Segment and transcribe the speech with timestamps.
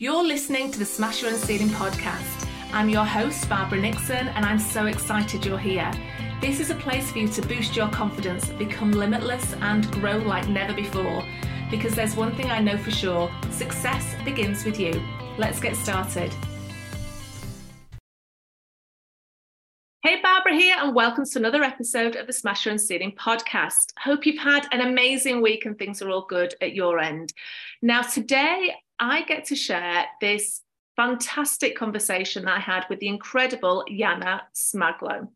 [0.00, 2.48] You're listening to the Smash Your Own Ceiling podcast.
[2.72, 5.90] I'm your host, Barbara Nixon, and I'm so excited you're here.
[6.40, 10.48] This is a place for you to boost your confidence, become limitless, and grow like
[10.48, 11.26] never before.
[11.68, 15.02] Because there's one thing I know for sure success begins with you.
[15.36, 16.32] Let's get started.
[20.04, 23.94] Hey, Barbara here, and welcome to another episode of the Smash Your Own Ceiling podcast.
[23.98, 27.32] Hope you've had an amazing week and things are all good at your end.
[27.82, 30.62] Now, today I get to share this
[30.96, 35.28] fantastic conversation that I had with the incredible Yana Smaglo.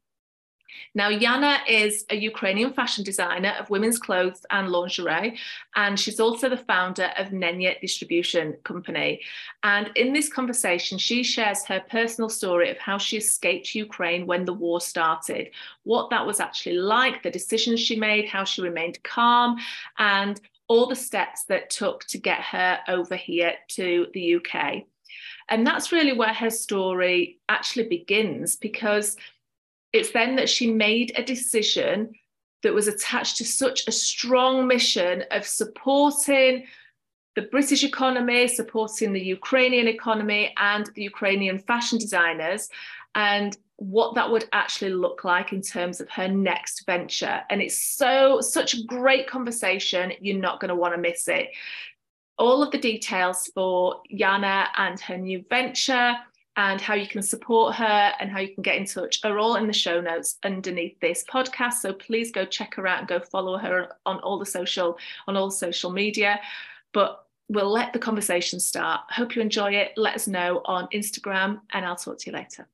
[0.95, 5.39] Now, Yana is a Ukrainian fashion designer of women's clothes and lingerie,
[5.77, 9.21] and she's also the founder of Nenya Distribution Company.
[9.63, 14.45] And in this conversation, she shares her personal story of how she escaped Ukraine when
[14.45, 15.51] the war started,
[15.85, 19.59] what that was actually like, the decisions she made, how she remained calm,
[19.99, 20.41] and
[20.73, 24.85] all the steps that took to get her over here to the UK.
[25.51, 29.19] And that's really where her story actually begins because
[29.93, 32.15] it's then that she made a decision
[32.63, 36.65] that was attached to such a strong mission of supporting
[37.37, 42.71] the British economy, supporting the Ukrainian economy and the Ukrainian fashion designers,
[43.15, 47.43] and what that would actually look like in terms of her next venture.
[47.51, 50.13] And it's so, such a great conversation.
[50.21, 51.49] You're not going to want to miss it.
[52.39, 56.15] All of the details for Yana and her new venture
[56.57, 59.57] and how you can support her and how you can get in touch are all
[59.57, 61.75] in the show notes underneath this podcast.
[61.75, 65.37] So please go check her out and go follow her on all the social on
[65.37, 66.39] all social media.
[66.93, 69.01] But we'll let the conversation start.
[69.11, 69.93] Hope you enjoy it.
[69.97, 72.69] Let us know on Instagram and I'll talk to you later.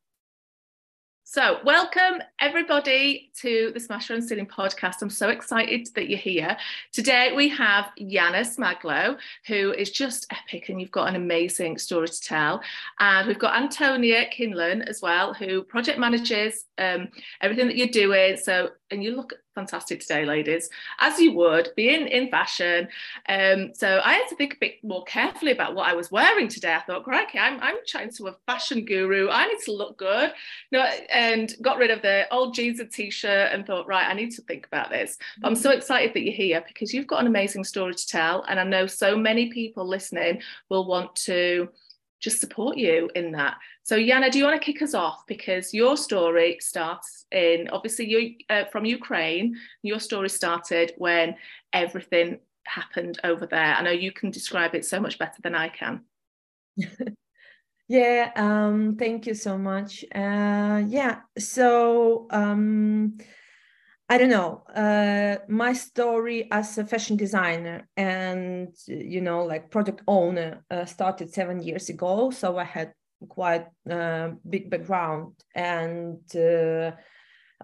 [1.30, 5.02] So, welcome everybody to the Smash Your Own Ceiling podcast.
[5.02, 6.56] I'm so excited that you're here.
[6.90, 12.08] Today we have Yana Smaglo, who is just epic, and you've got an amazing story
[12.08, 12.62] to tell.
[12.98, 17.08] And we've got Antonia Kinlan as well, who project manages um,
[17.42, 18.38] everything that you're doing.
[18.38, 20.70] So, and you look fantastic today, ladies,
[21.00, 22.86] as you would, being in fashion.
[23.28, 26.46] Um, so I had to think a bit more carefully about what I was wearing
[26.46, 26.74] today.
[26.74, 29.28] I thought, crikey, I'm, I'm chatting to a fashion guru.
[29.28, 30.32] I need to look good.
[30.70, 30.80] No,
[31.12, 34.42] and got rid of the old jeans and t-shirt and thought, right, I need to
[34.42, 35.18] think about this.
[35.40, 38.44] But I'm so excited that you're here because you've got an amazing story to tell.
[38.48, 41.68] And I know so many people listening will want to
[42.20, 43.56] just support you in that.
[43.88, 45.26] So, Yana, do you want to kick us off?
[45.26, 49.56] Because your story starts in obviously you uh, from Ukraine.
[49.82, 51.36] Your story started when
[51.72, 53.74] everything happened over there.
[53.74, 56.02] I know you can describe it so much better than I can.
[57.88, 60.04] yeah, um, thank you so much.
[60.14, 63.16] Uh, yeah, so um,
[64.10, 70.02] I don't know, uh, my story as a fashion designer and, you know, like product
[70.06, 72.30] owner uh, started seven years ago.
[72.30, 72.92] So I had
[73.28, 75.34] quite uh, big background.
[75.54, 76.92] And uh,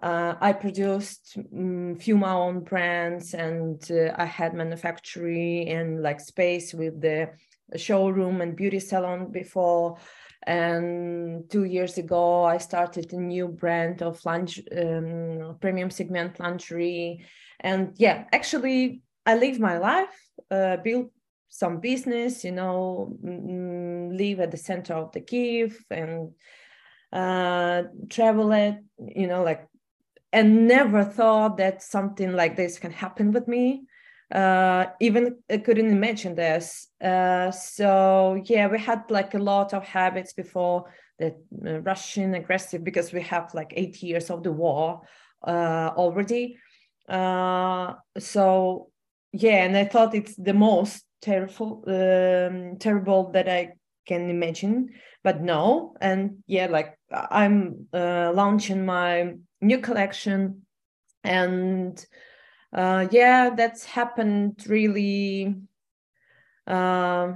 [0.02, 6.20] uh, I produced um, few my own brands and uh, I had manufacturing and like
[6.20, 7.30] space with the
[7.76, 9.98] showroom and beauty salon before.
[10.46, 17.24] And two years ago i started a new brand of lunch um, premium segment lingerie.
[17.60, 20.14] And yeah actually i live my life
[20.50, 21.10] uh, build
[21.54, 26.32] some business you know mm, live at the center of the kiev and
[27.12, 29.68] uh, travel it you know like
[30.32, 33.84] and never thought that something like this can happen with me
[34.34, 36.88] uh, even I couldn't imagine this.
[37.00, 40.86] Uh, so yeah, we had like a lot of habits before
[41.20, 45.02] the uh, Russian aggressive because we have like eight years of the war
[45.46, 46.58] uh, already.
[47.08, 48.90] Uh, so
[49.32, 53.72] yeah, and I thought it's the most terrible, um, terrible that I
[54.06, 54.90] can imagine,
[55.22, 55.96] but no.
[56.00, 60.66] And yeah, like I'm uh, launching my new collection
[61.24, 62.04] and
[62.72, 65.54] uh, yeah, that's happened really,
[66.66, 67.32] uh,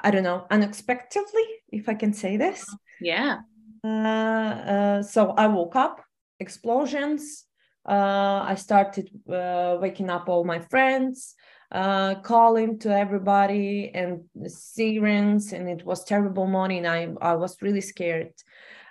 [0.00, 2.66] I don't know, unexpectedly, if I can say this.
[3.00, 3.38] Yeah.
[3.84, 6.02] Uh, uh so I woke up,
[6.40, 7.44] explosions.
[7.88, 11.34] Uh, I started uh, waking up all my friends,
[11.70, 16.86] calling to everybody, and sirens, and it was terrible morning.
[16.86, 18.32] I I was really scared.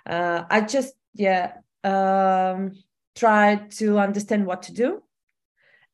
[0.06, 1.54] I just yeah
[1.84, 2.72] um,
[3.14, 5.02] tried to understand what to do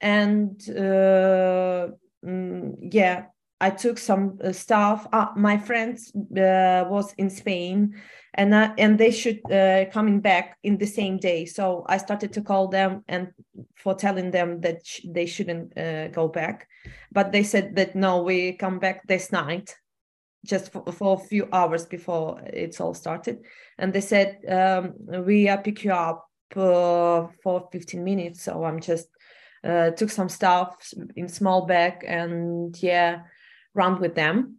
[0.01, 1.89] and uh,
[2.25, 3.25] mm, yeah
[3.61, 5.07] i took some uh, stuff.
[5.13, 7.95] Uh, my friends uh, was in spain
[8.35, 11.47] and and they should uh, coming back in the same day.
[11.47, 13.29] So i started to call them and
[13.77, 16.69] for telling them that sh- they shouldn't uh, go back.
[17.13, 19.77] But they said that no we come back this night
[20.45, 23.39] just for, for, a few hours before it's all started.
[23.79, 24.93] And they said um,
[25.25, 28.43] we uh, pick you up for 15 minutes.
[28.43, 29.09] So i'm just
[29.97, 30.77] took some stuff
[31.17, 33.23] in small bag and yeah
[33.75, 34.57] run with them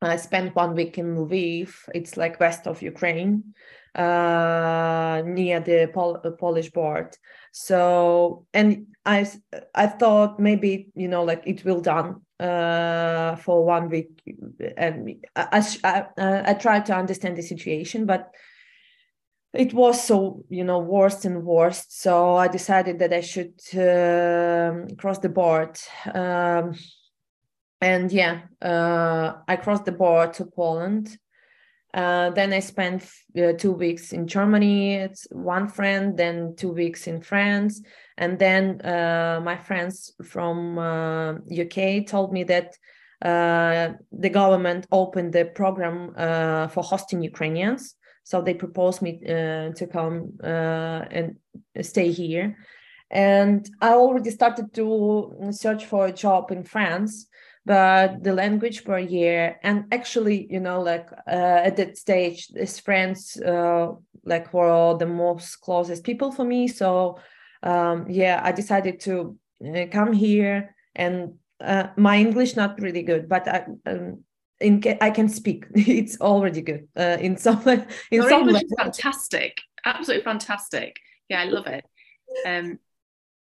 [0.00, 3.54] i spent one week in lviv it's like west of ukraine
[3.94, 7.10] uh, near the Pol- polish border
[7.52, 9.26] so and i
[9.74, 14.20] i thought maybe you know like it will done uh, for one week,
[14.76, 16.04] and I, I,
[16.50, 18.32] I tried to understand the situation, but
[19.54, 21.86] it was so you know worse and worse.
[21.88, 25.78] So I decided that I should uh, cross the board.
[26.12, 26.74] Um,
[27.82, 31.18] and yeah, uh, I crossed the border to Poland.
[31.92, 33.02] Uh, then I spent
[33.36, 34.94] uh, two weeks in Germany.
[34.94, 37.82] It's one friend, then two weeks in France,
[38.16, 42.78] and then uh, my friends from UK uh, told me that
[43.20, 46.14] uh, the government opened the program
[46.70, 47.96] for hosting Ukrainians.
[48.24, 51.36] So they proposed me to come and
[51.82, 52.56] stay here.
[53.10, 57.26] And I already started to search for a job in France
[57.64, 63.36] but the language barrier and actually you know like uh, at that stage his friends
[63.40, 63.88] uh,
[64.24, 67.18] like were the most closest people for me so
[67.62, 73.28] um, yeah i decided to uh, come here and uh, my english not really good
[73.28, 74.24] but i um,
[74.62, 75.66] in I can speak.
[75.74, 76.88] It's already good.
[76.96, 79.60] Uh, in some in Your some English is fantastic.
[79.84, 80.96] Absolutely fantastic.
[81.28, 81.84] Yeah, I love it.
[82.46, 82.78] Um,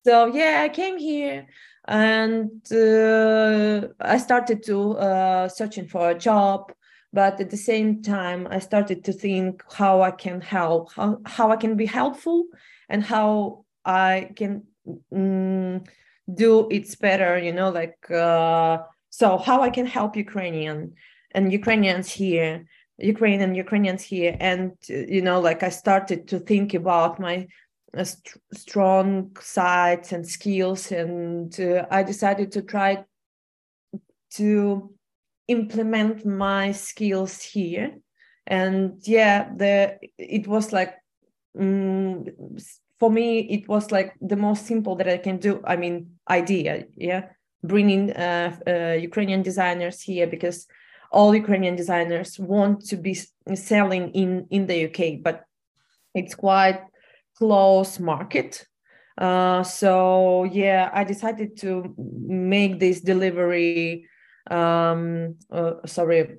[0.05, 1.47] so yeah, I came here
[1.88, 6.73] and uh, I started to uh, searching for a job.
[7.12, 11.50] But at the same time, I started to think how I can help, how, how
[11.50, 12.47] I can be helpful,
[12.88, 14.65] and how I can
[15.12, 15.87] mm,
[16.35, 17.38] do it's better.
[17.38, 18.79] You know, like uh,
[19.11, 20.93] so how I can help Ukrainian
[21.31, 22.67] and Ukrainians here,
[22.99, 27.47] Ukrainian Ukrainians here, and you know, like I started to think about my
[27.94, 33.05] st- strong sides and skills and uh, i decided to try
[34.31, 34.91] to
[35.49, 37.99] implement my skills here.
[38.47, 40.94] And yeah the it was like
[41.59, 42.27] um,
[42.99, 46.85] for me it was like the most simple that i can do i mean idea
[46.97, 47.31] yeah?
[47.65, 50.69] Bringing uh, uh, ukrainian designers here because
[51.11, 53.19] all ukrainian designers want to be
[53.55, 55.44] selling in in the uk but
[56.15, 56.81] it's quite
[57.38, 58.67] close market.
[59.19, 64.06] Uh, so yeah, I decided to make this delivery.
[64.50, 66.37] Um, uh, sorry,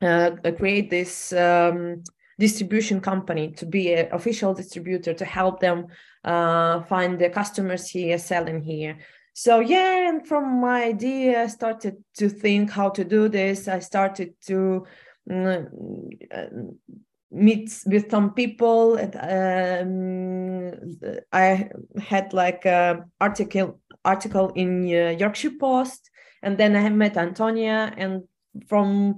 [0.00, 2.02] uh, create this um,
[2.38, 5.86] distribution company to be an official distributor to help them
[6.24, 8.98] uh, find the customers here, selling here.
[9.32, 13.68] So yeah, and from my idea, I started to think how to do this.
[13.68, 14.86] I started to
[15.28, 15.66] mm,
[16.34, 16.46] uh,
[17.30, 20.72] meet with some people and um,
[21.32, 21.68] i
[22.00, 26.10] had like a article article in uh, yorkshire post
[26.42, 28.24] and then i met antonia and
[28.66, 29.16] from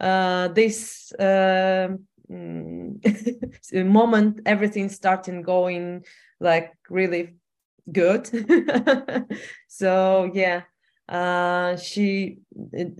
[0.00, 1.88] uh, this uh,
[3.72, 6.04] moment everything started going
[6.40, 7.34] like really
[7.90, 8.28] good.
[9.68, 10.62] So yeah
[11.08, 12.38] uh, she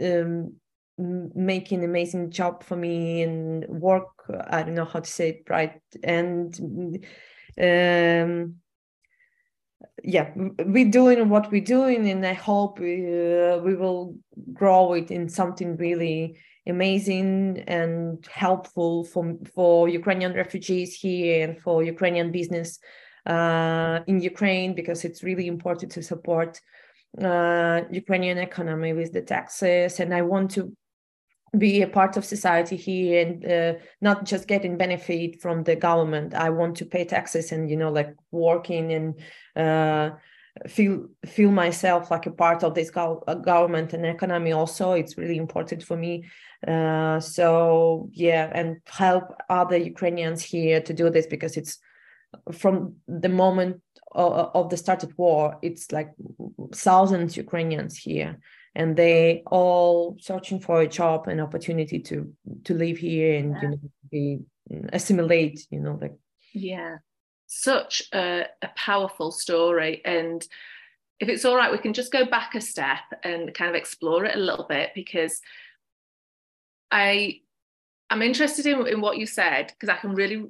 [0.00, 0.54] um,
[0.98, 4.08] making amazing job for me and work
[4.48, 6.60] i don't know how to say it right and
[7.60, 8.54] um
[10.02, 14.16] yeah we're doing what we're doing and i hope uh, we will
[14.52, 21.82] grow it in something really amazing and helpful for for ukrainian refugees here and for
[21.82, 22.78] ukrainian business
[23.26, 26.60] uh, in ukraine because it's really important to support
[27.22, 30.76] uh, Ukrainian economy with the taxes, and I want to
[31.58, 36.34] be a part of society here and uh, not just getting benefit from the government.
[36.34, 39.14] I want to pay taxes and you know like working and
[39.56, 40.16] uh,
[40.68, 44.92] feel feel myself like a part of this go- uh, government and economy also.
[44.92, 46.24] It's really important for me.
[46.66, 51.78] Uh, so yeah and help other ukrainians here to do this because it's
[52.52, 53.82] from the moment
[54.12, 56.10] of, of the started war it's like
[56.74, 58.38] thousands ukrainians here
[58.74, 62.32] and they all searching for a job and opportunity to
[62.64, 63.62] to live here and yeah.
[63.62, 64.38] you know be
[64.70, 66.14] mm, assimilate you know like.
[66.52, 66.98] Yeah.
[67.46, 70.00] Such a, a powerful story.
[70.04, 70.44] And
[71.20, 74.24] if it's all right we can just go back a step and kind of explore
[74.24, 75.40] it a little bit because
[76.90, 77.38] i
[78.10, 80.44] i'm interested in, in what you said because i can really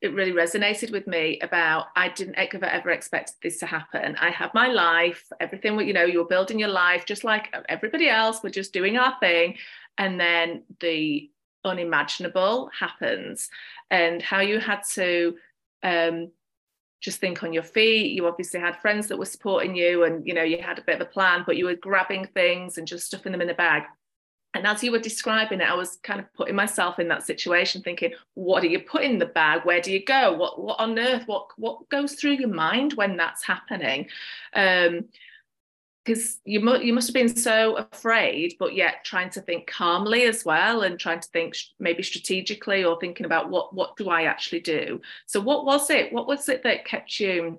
[0.00, 4.16] it really resonated with me about I didn't ever ever expect this to happen.
[4.20, 8.42] I had my life, everything you know, you're building your life just like everybody else.
[8.42, 9.56] We're just doing our thing.
[9.98, 11.28] and then the
[11.64, 13.50] unimaginable happens
[13.90, 15.36] and how you had to
[15.82, 16.30] um,
[17.00, 20.34] just think on your feet you obviously had friends that were supporting you and you
[20.34, 23.06] know you had a bit of a plan but you were grabbing things and just
[23.06, 23.82] stuffing them in the bag
[24.58, 27.80] and as you were describing it i was kind of putting myself in that situation
[27.80, 30.98] thinking what do you put in the bag where do you go what what on
[30.98, 34.06] earth what what goes through your mind when that's happening
[34.54, 35.04] um,
[36.08, 40.22] because you, mu- you must have been so afraid, but yet trying to think calmly
[40.22, 44.08] as well and trying to think sh- maybe strategically or thinking about what, what do
[44.08, 45.02] I actually do?
[45.26, 46.10] So, what was it?
[46.10, 47.58] What was it that kept you,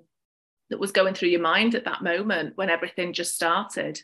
[0.68, 4.02] that was going through your mind at that moment when everything just started?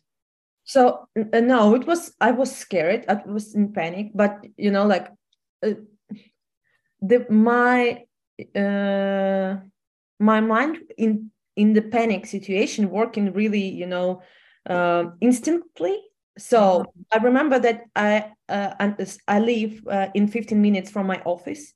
[0.67, 3.07] So, uh, no, it was, I was scared.
[3.09, 5.09] I was in panic, but you know, like,
[5.65, 5.75] uh,
[7.01, 8.05] the my
[8.55, 9.57] uh
[10.19, 14.23] my mind in in the panic situation working really you know
[14.69, 15.99] uh, instantly
[16.39, 17.03] so mm-hmm.
[17.13, 18.93] i remember that i uh,
[19.29, 21.73] i live uh, in 15 minutes from my office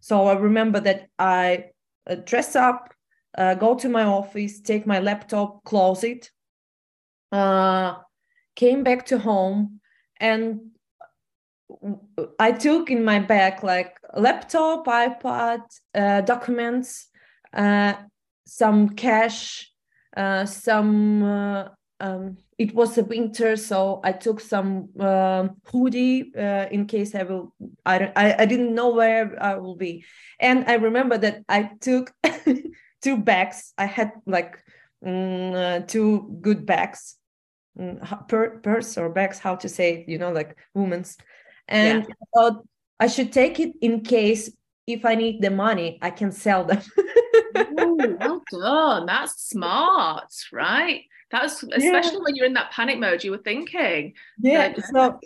[0.00, 1.64] so i remember that i
[2.08, 2.92] uh, dress up
[3.38, 6.30] uh, go to my office take my laptop close it
[7.32, 7.94] uh,
[8.54, 9.80] came back to home
[10.18, 10.60] and
[12.38, 15.62] i took in my bag like laptop ipad
[16.24, 17.08] documents
[18.46, 19.70] some cash,
[20.16, 21.22] uh, some.
[21.22, 21.68] Uh,
[22.00, 27.22] um, it was a winter, so I took some uh, hoodie uh, in case I
[27.22, 27.54] will.
[27.86, 30.04] I, I I didn't know where I will be,
[30.38, 32.12] and I remember that I took
[33.02, 33.72] two bags.
[33.78, 34.58] I had like
[35.04, 37.16] mm, two good bags,
[37.78, 39.38] Mm, per, purse or bags.
[39.38, 40.08] How to say it?
[40.08, 41.16] You know, like women's.
[41.68, 42.14] And yeah.
[42.14, 42.64] I thought
[43.00, 44.50] I should take it in case
[44.86, 46.82] if I need the money, I can sell them.
[47.56, 49.06] Ooh, well done.
[49.06, 51.02] That's smart, right?
[51.34, 52.24] That's especially yeah.
[52.24, 54.14] when you're in that panic mode, you were thinking.
[54.40, 54.72] Yeah.
[54.92, 55.18] so,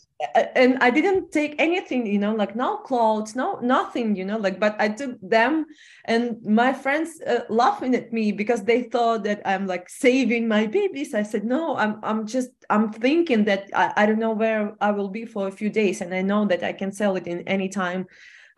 [0.54, 4.58] and I didn't take anything, you know, like no clothes, no nothing, you know, like.
[4.58, 5.66] But I took them,
[6.06, 10.66] and my friends uh, laughing at me because they thought that I'm like saving my
[10.66, 11.12] babies.
[11.12, 14.92] I said no, I'm I'm just I'm thinking that I, I don't know where I
[14.92, 17.46] will be for a few days, and I know that I can sell it in
[17.46, 18.06] any time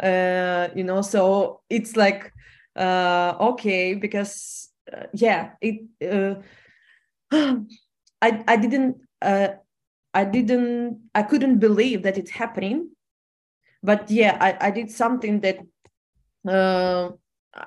[0.02, 2.32] uh, you know so it's like
[2.76, 6.40] uh, okay because uh, yeah it uh,
[7.32, 9.48] I, I didn't uh,
[10.12, 12.90] I didn't I couldn't believe that it's happening.
[13.82, 15.58] But yeah I, I did something that
[16.46, 17.10] uh,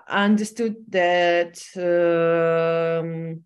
[0.08, 3.44] I understood that um,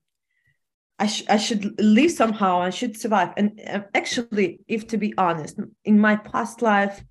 [1.00, 2.60] I, sh- I should live somehow.
[2.62, 3.34] I should survive.
[3.38, 7.04] And uh, actually if to be honest in my past life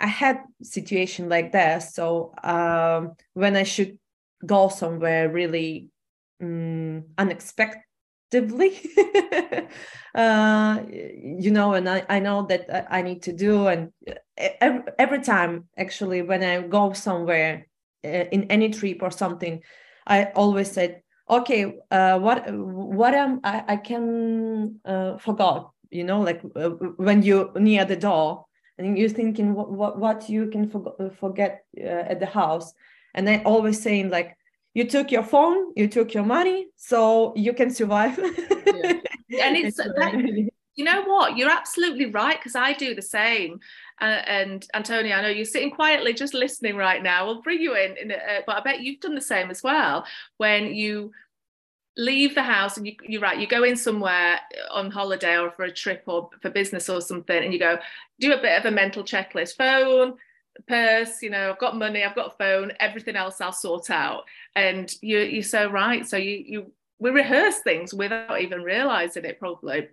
[0.00, 1.78] I had situation like that.
[1.78, 3.98] So um, when I should
[4.44, 5.90] go somewhere really
[6.40, 7.84] um, unexpectedly,
[10.14, 13.92] uh, you know, and I, I know that I need to do, and
[14.36, 17.66] every, every time actually when I go somewhere
[18.04, 19.62] uh, in any trip or something,
[20.06, 26.20] I always said, okay, uh, what what am I, I can uh, forgot, you know,
[26.20, 28.46] like uh, when you near the door
[28.78, 32.72] and you're thinking what what, what you can for, uh, forget uh, at the house?
[33.14, 34.36] And i always saying like
[34.74, 38.18] you took your phone you took your money so you can survive.
[39.28, 39.46] Yeah.
[39.46, 41.36] and it's that, you know what?
[41.36, 43.60] You're absolutely right because i do the same.
[44.00, 47.26] Uh, and antonia i know you're sitting quietly just listening right now.
[47.26, 50.06] We'll bring you in, in uh, but i bet you've done the same as well.
[50.38, 51.12] When you
[51.96, 55.64] leave the house and you, you're right you go in somewhere on holiday or for
[55.64, 57.78] a trip or for business or something and you go
[58.18, 60.14] do a bit of a mental checklist phone
[60.68, 64.24] purse you know i've got money i've got a phone everything else i'll sort out
[64.54, 69.38] and you, you're so right so you you we rehearse things without even realizing it
[69.38, 69.88] probably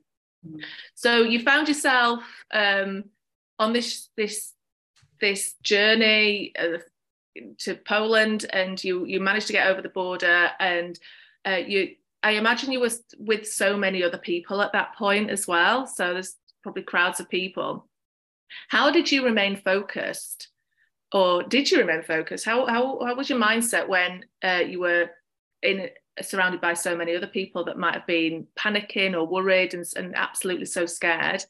[0.46, 0.62] mm.
[0.96, 3.04] so you found yourself um,
[3.58, 4.54] on this this
[5.20, 6.78] this journey uh,
[7.58, 11.00] to Poland and you you managed to get over the border and
[11.46, 15.48] uh, you I imagine you were with so many other people at that point as
[15.48, 15.88] well.
[15.88, 17.88] So there's probably crowds of people.
[18.70, 20.50] How did you remain focused,
[21.12, 22.46] or did you remain focused?
[22.46, 25.10] How how, how was your mindset when uh, you were
[25.62, 25.90] in
[26.22, 30.16] surrounded by so many other people that might have been panicking or worried and, and
[30.16, 31.44] absolutely so scared?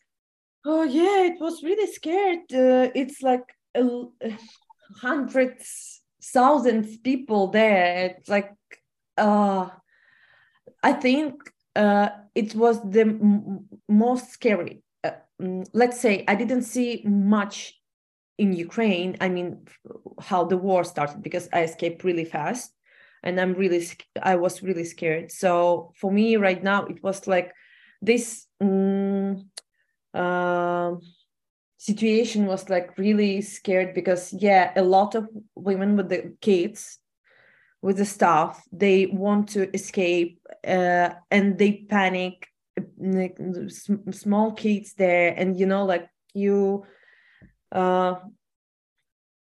[0.66, 2.52] Oh yeah, it was really scared.
[2.54, 4.04] Uh, it's like a,
[5.02, 8.16] hundreds, thousands people there.
[8.18, 8.52] It's like
[9.18, 9.70] uh,
[10.82, 11.36] I think
[11.76, 14.84] uh, it was the m- most scary.
[15.42, 17.80] Mm, let's say I didn't see much
[18.38, 19.18] in Ukraine.
[19.22, 19.66] I mean,
[20.20, 22.72] how the war started because I escaped really fast,
[23.24, 23.86] and I'm really
[24.22, 25.32] I was really scared.
[25.32, 27.54] So for me right now, it was like
[28.02, 28.48] this.
[28.62, 29.50] Um,
[30.14, 30.96] uh,
[31.80, 37.00] situation was like really scared because yeah a lot of women with the kids
[37.82, 42.48] with the staff they want to escape uh, and they panic
[44.12, 46.86] small kids there and you know like you
[47.72, 48.16] uh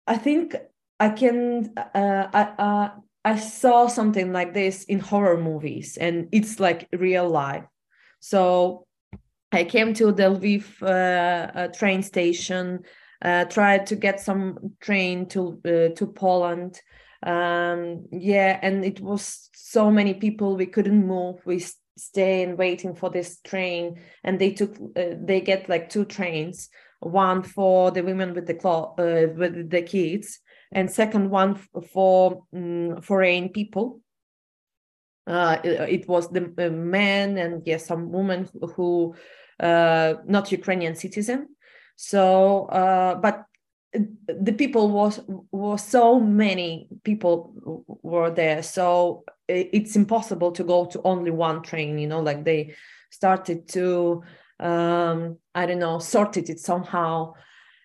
[0.07, 0.55] i think
[1.01, 2.91] i can uh i uh
[3.25, 7.65] i saw something like this in horror movies and it's like real life
[8.21, 8.87] so
[9.53, 12.81] I came to the Lviv uh, train station,
[13.23, 16.81] uh, tried to get some train to uh, to Poland.
[17.23, 21.41] Um, yeah, and it was so many people we couldn't move.
[21.47, 21.65] We
[21.99, 26.69] stay and waiting for this train, and they took uh, they get like two trains,
[27.01, 30.41] one for the women with the clo- uh, with the kids,
[30.73, 31.59] and second one
[31.93, 34.01] for um, foreign people.
[35.27, 39.15] Uh, it, it, was the uh, men and yes, some women who
[39.61, 41.49] uh, not Ukrainian citizen.
[41.97, 43.45] So, uh, but
[43.93, 51.01] the people was was so many people were there, so it's impossible to go to
[51.03, 51.99] only one train.
[51.99, 52.75] You know, like they
[53.11, 54.23] started to
[54.61, 57.35] um, I don't know sorted it somehow,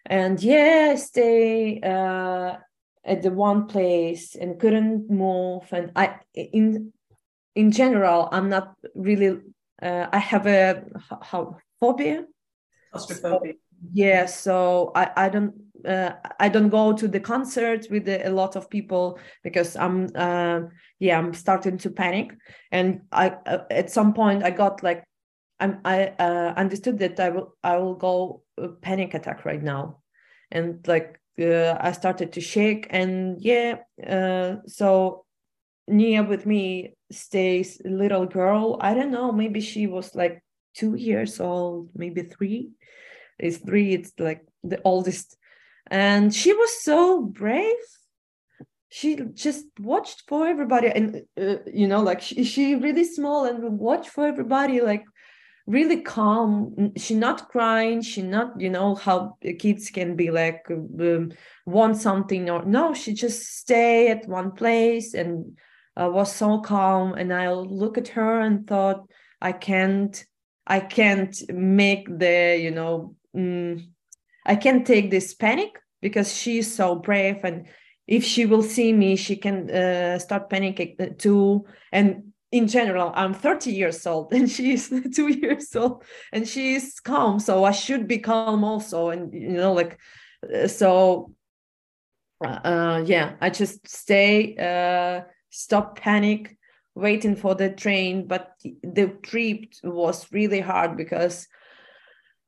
[0.05, 2.57] and yeah, stay uh,
[3.05, 5.63] at the one place and couldn't move.
[5.71, 6.93] And I in
[7.55, 9.39] in general, I'm not really
[9.81, 10.83] uh, I have a
[11.21, 12.25] how, phobia.
[12.91, 13.53] Claustrophobia.
[13.91, 15.53] yeah, so I I don't
[15.87, 20.61] uh, I don't go to the concerts with a lot of people because I'm uh,
[20.99, 22.31] yeah I'm starting to panic,
[22.71, 25.03] and I uh, at some point I got like
[25.59, 28.43] I'm, I uh, understood that I will I will go
[28.81, 29.99] panic attack right now,
[30.51, 35.25] and like uh, I started to shake and yeah uh, so
[35.87, 38.77] Nia with me stays little girl.
[38.79, 42.71] I don't know, maybe she was like two years old, maybe three.
[43.39, 45.37] It's three, it's like the oldest.
[45.93, 47.75] And she was so brave.
[48.89, 50.87] She just watched for everybody.
[50.87, 55.05] And, uh, you know, like she, she really small and watched for everybody, like
[55.65, 61.31] really calm she not crying she not you know how kids can be like um,
[61.65, 65.57] want something or no she just stay at one place and
[65.95, 69.07] uh, was so calm and i look at her and thought
[69.41, 70.25] i can't
[70.67, 73.81] i can't make the you know mm,
[74.45, 77.65] i can't take this panic because she's so brave and
[78.05, 81.65] if she will see me she can uh, start panicking uh, too.
[81.91, 87.39] And in general i'm 30 years old and she's two years old and she's calm
[87.39, 89.99] so i should be calm also and you know like
[90.53, 91.33] uh, so
[92.45, 96.55] uh, yeah i just stay uh, stop panic
[96.95, 98.51] waiting for the train but
[98.83, 101.47] the trip was really hard because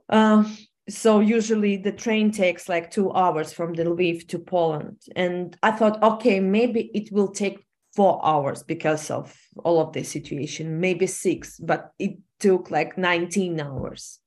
[0.09, 0.43] uh,
[0.87, 5.01] so usually the train takes like two hours from the Lviv to Poland.
[5.15, 10.09] And I thought okay maybe it will take four hours because of all of this
[10.09, 14.19] situation maybe six but it took like 19 hours.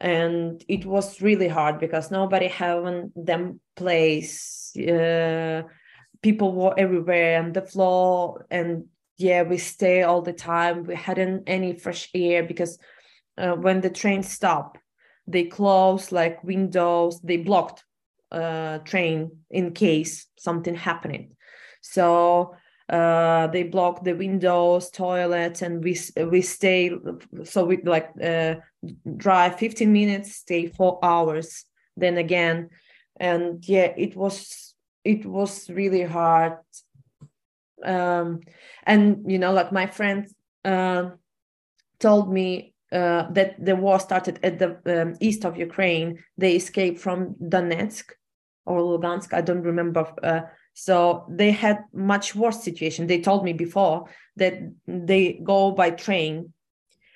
[0.00, 5.62] And it was really hard because nobody having them place uh,
[6.22, 8.46] people were everywhere on the floor.
[8.50, 8.84] And
[9.18, 10.84] yeah we stay all the time.
[10.84, 12.78] We hadn't any fresh air because
[13.36, 14.78] uh, when the train stopped
[15.26, 17.84] they closed like windows they blocked
[18.32, 21.36] uh, train in case something happening.
[21.80, 22.54] So
[22.88, 25.98] uh, they block the windows toilets and we
[26.30, 26.92] we stay
[27.44, 28.56] so we like uh,
[29.16, 31.64] drive 15 minutes stay four hours
[31.96, 32.70] then again.
[33.16, 36.58] And yeah it was it was really hard.
[37.84, 38.40] Um,
[38.84, 40.28] and you know like my friend
[40.64, 41.10] uh,
[41.98, 46.22] told me uh, that the war started at the um, east of ukraine.
[46.36, 48.04] They escaped from donetsk
[48.64, 50.42] or lugansk i don't remember uh,
[50.74, 53.06] so they had much worse situation.
[53.06, 54.54] They told me before that
[54.86, 56.52] they go by train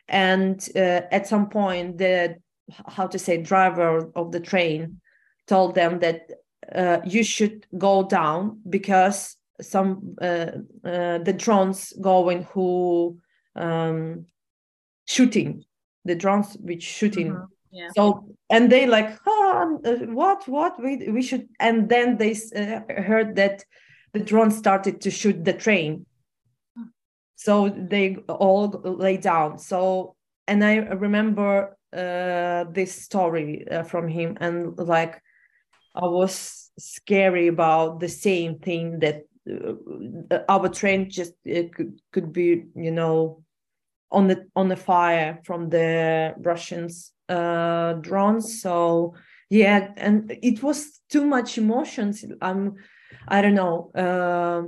[0.08, 2.36] and uh, at some point the
[2.86, 5.00] how to say driver of the train
[5.46, 6.30] told them that
[6.74, 10.50] uh, you should go down because some uh,
[10.84, 13.18] uh, the drones going who
[13.54, 14.26] um,
[15.06, 15.64] shooting
[16.04, 17.44] the drones which shooting mm-hmm.
[17.72, 17.88] yeah.
[17.96, 20.80] so and they like oh, what what?
[20.80, 23.64] We, we should and then they uh, heard that
[24.12, 26.06] the drone started to shoot the train.
[27.34, 29.58] So they all lay down.
[29.58, 30.14] So
[30.48, 35.22] and i remember uh, this story uh, from him and like
[35.94, 42.64] I was scary about the same thing that uh, our train just could could be
[42.74, 43.44] you know
[44.10, 48.60] on the on the fire from the Russians uh, drones.
[48.62, 49.14] So
[49.48, 52.24] yeah and it was too much emotions.
[52.40, 52.74] Um
[53.28, 54.62] i don't know uh,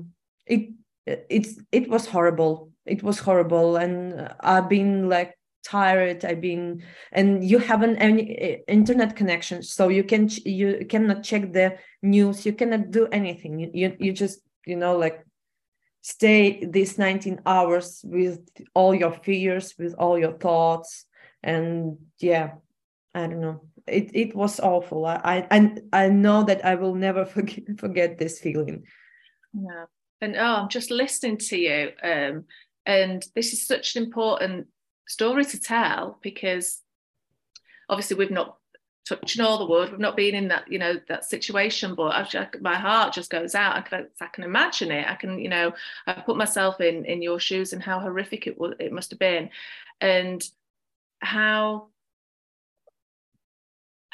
[0.46, 0.70] it
[1.06, 2.70] it's it was horrible.
[2.86, 3.76] It was horrible.
[3.76, 6.24] And i've been like tired.
[6.24, 9.62] I've been and you haven't any eh, internet connection.
[9.62, 12.46] So you can you cannot check the news.
[12.46, 13.58] You cannot do anything.
[13.58, 15.24] You you, you just you know like
[16.02, 18.40] stay these 19 hours with
[18.74, 21.06] all your fears with all your thoughts
[21.42, 22.52] and yeah
[23.14, 23.62] i don't know.
[23.86, 25.06] It, it was awful.
[25.06, 28.84] I, I i know that i will never forget forget this feeling.
[29.52, 29.86] Yeah.
[30.20, 32.44] And oh i'm just listening to you um
[32.84, 34.68] and this is such an important
[35.06, 36.82] story to tell because
[37.88, 38.57] obviously we've not
[39.08, 42.48] touching all the wood we've not been in that you know that situation but I,
[42.60, 43.76] my heart just goes out.
[43.76, 45.06] I can, I can imagine it.
[45.08, 45.72] I can you know
[46.06, 49.18] I put myself in in your shoes and how horrific it was it must have
[49.18, 49.50] been.
[50.00, 50.42] And
[51.20, 51.88] how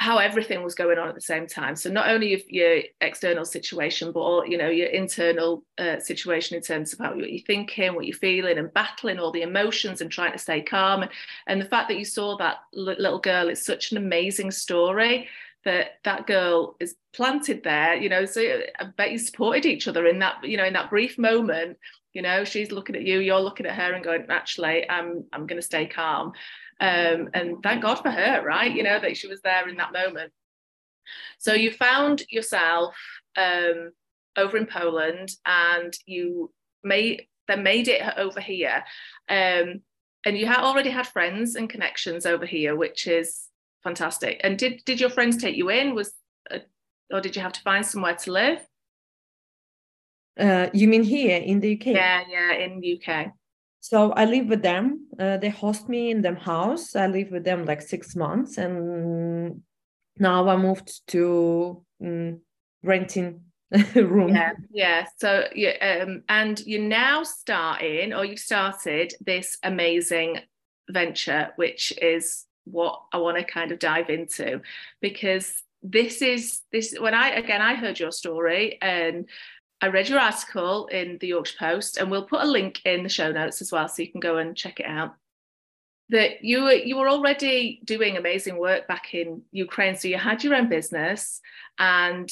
[0.05, 1.75] how everything was going on at the same time.
[1.75, 6.63] So not only your external situation, but all you know your internal uh, situation in
[6.63, 10.11] terms of how what you're thinking, what you're feeling, and battling all the emotions and
[10.11, 11.05] trying to stay calm.
[11.05, 11.11] And,
[11.47, 15.27] and the fact that you saw that little girl is such an amazing story.
[15.65, 18.27] That that girl is planted there, you know.
[18.27, 18.43] So
[18.79, 21.79] I bet you supported each other in that, you know, in that brief moment.
[22.13, 25.47] You know, she's looking at you, you're looking at her, and going, actually, I'm I'm
[25.47, 26.35] going to stay calm.
[26.81, 28.75] Um, and thank God for her, right?
[28.75, 30.33] You know, that she was there in that moment.
[31.39, 32.97] So you found yourself
[33.37, 33.91] um,
[34.37, 38.83] over in Poland and you made then made it over here.
[39.29, 39.83] Um,
[40.27, 43.49] and you had already had friends and connections over here, which is
[43.83, 44.41] fantastic.
[44.43, 45.95] And did did your friends take you in?
[45.95, 46.13] Was
[46.51, 46.63] a,
[47.13, 48.67] or did you have to find somewhere to live?
[50.39, 51.87] Uh, you mean here in the UK?
[51.87, 53.33] Yeah, yeah, in UK.
[53.85, 55.09] So I live with them.
[55.21, 56.97] Uh, they host me in their house.
[56.97, 59.61] I live with them like six months, and
[60.19, 62.41] now I moved to um,
[62.83, 63.43] renting
[63.95, 64.31] room.
[64.31, 65.05] Yeah, yeah.
[65.19, 70.39] So yeah, um, and you're now starting, or you've started this amazing
[70.89, 74.63] venture, which is what I want to kind of dive into,
[75.03, 79.29] because this is this when I again I heard your story and
[79.85, 83.09] I read your article in the Yorkshire Post, and we'll put a link in the
[83.11, 85.15] show notes as well, so you can go and check it out.
[86.09, 90.43] That you were you were already doing amazing work back in Ukraine, so you had
[90.43, 91.43] your own business,
[91.79, 92.31] and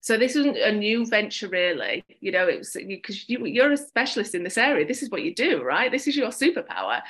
[0.00, 2.04] so this isn't a new venture, really.
[2.18, 4.84] You know, it was because you, you're a specialist in this area.
[4.84, 5.92] This is what you do, right?
[5.92, 7.02] This is your superpower,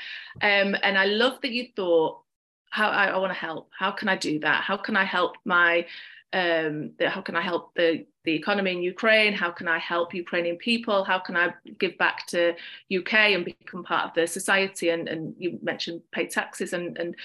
[0.43, 2.21] um, and I love that you thought,
[2.69, 3.71] how I, I want to help.
[3.79, 4.63] How can I do that?
[4.63, 5.87] How can I help my
[6.33, 9.33] um, how can I help the, the economy in Ukraine?
[9.33, 11.03] How can I help Ukrainian people?
[11.03, 12.41] How can I give back to
[12.99, 14.91] UK and become part of the society?
[14.91, 17.17] And, and you mentioned pay taxes and and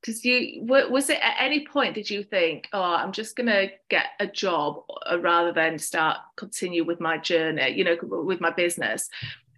[0.00, 3.68] because you was it at any point did you think oh i'm just going to
[3.90, 4.70] get a job
[5.10, 9.10] uh, rather than start continue with my journey you know with my business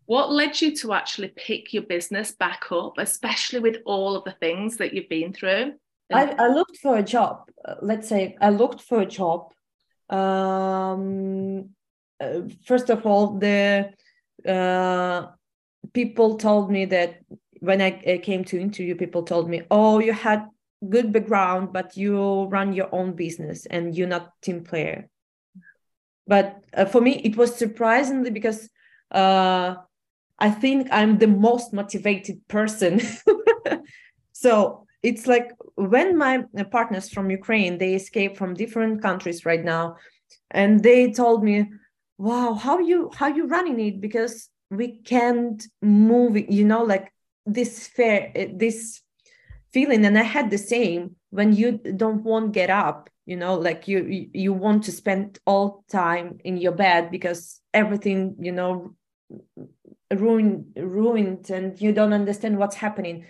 [0.07, 4.37] what led you to actually pick your business back up especially with all of the
[4.45, 5.73] things that you've been through
[6.13, 7.49] I, I looked for a job.
[7.65, 9.53] Uh, let's say I looked for a job.
[10.13, 11.71] Um,
[12.21, 13.91] uh, first of all, the
[14.47, 15.27] uh,
[15.93, 17.21] people told me that
[17.61, 20.49] when I, I came to interview, people told me, "Oh, you had
[20.89, 25.09] good background, but you run your own business and you're not team player."
[26.27, 28.69] But uh, for me, it was surprisingly because
[29.11, 29.77] uh,
[30.39, 33.01] I think I'm the most motivated person.
[34.33, 39.97] so it's like when my partners from Ukraine they escape from different countries right now,
[40.51, 41.67] and they told me,
[42.19, 44.01] "Wow, how you how you running it?
[44.01, 46.37] Because we can't move.
[46.37, 47.13] You know, like
[47.47, 49.03] this fair eh, this
[49.73, 53.11] feeling." And I had the same when you don't want get up.
[53.27, 58.37] You know, like you you want to spend all time in your bed because everything
[58.41, 58.95] you know
[60.15, 63.25] ruined ruined and you don't understand what's happening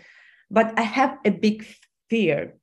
[0.52, 1.66] but I have a big
[2.10, 2.54] fear.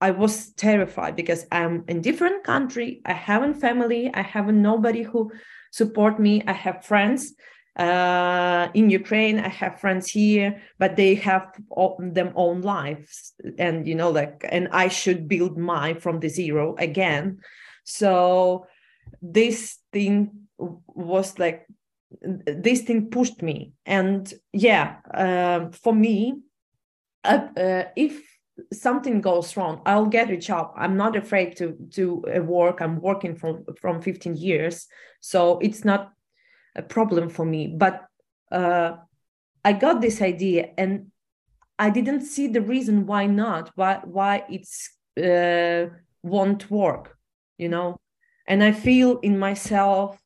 [0.00, 3.02] I was terrified because I'm in different country.
[3.04, 4.10] I haven't family.
[4.14, 5.32] I haven't nobody who
[5.72, 6.42] support me.
[6.46, 7.34] I have friends
[7.76, 9.40] uh, in Ukraine.
[9.40, 14.44] I have friends here, but they have all, them own lives, and you know, like,
[14.48, 17.40] and I should build mine from the zero again.
[17.84, 18.66] So
[19.20, 21.66] this thing was like
[22.46, 26.34] this thing pushed me and yeah uh, for me
[27.24, 28.22] uh, uh, if
[28.72, 30.72] something goes wrong i'll get a job.
[30.76, 32.80] I'm not afraid to do a work.
[32.80, 34.86] I'm working from from 15 years
[35.20, 36.12] so it's not
[36.76, 37.66] a problem for me.
[37.66, 38.06] But
[38.52, 38.96] uh,
[39.64, 41.10] i got this idea and
[41.78, 45.86] i didn't see the reason why not why why it's uh,
[46.22, 47.16] won't work
[47.58, 47.96] you know?
[48.46, 50.20] And i feel in myself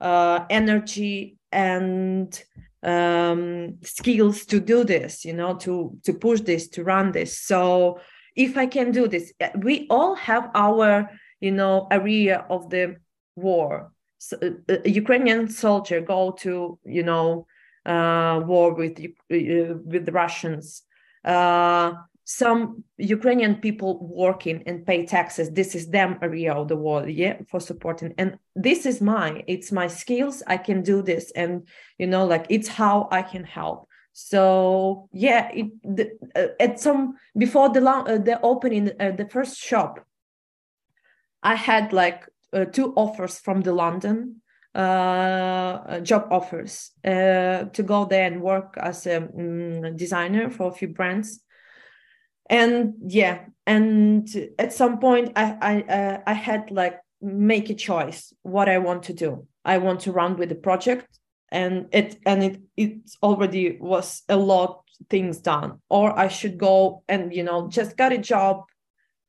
[0.00, 2.44] uh, energy and
[2.86, 7.38] um, skills to do this you know to to push this to run this.
[7.38, 8.00] So
[8.36, 12.96] if i can do this uh, we all have our you know area of the
[13.34, 13.92] war.
[14.18, 17.46] So, uh, a ukrainian soldier go to you know
[17.84, 20.82] uh, war with uh, with the russians.
[21.24, 21.92] Uh,
[22.28, 25.48] some Ukrainian people working and pay taxes.
[25.48, 28.14] This is them area of the world, yeah, for supporting.
[28.18, 30.42] And this is my, it's my skills.
[30.48, 33.88] I can do this, and you know, like it's how I can help.
[34.12, 39.56] So yeah, it the, uh, at some before the uh, the opening uh, the first
[39.56, 40.04] shop,
[41.44, 44.42] I had like uh, two offers from the London
[44.74, 50.74] uh, job offers uh, to go there and work as a um, designer for a
[50.74, 51.45] few brands
[52.48, 54.28] and yeah and
[54.58, 59.02] at some point i i uh, i had like make a choice what i want
[59.04, 59.46] to do.
[59.64, 61.18] I want to run with the project
[61.50, 65.80] and it and it it already was a lot things done.
[65.88, 68.64] Or i should go and you know just get a job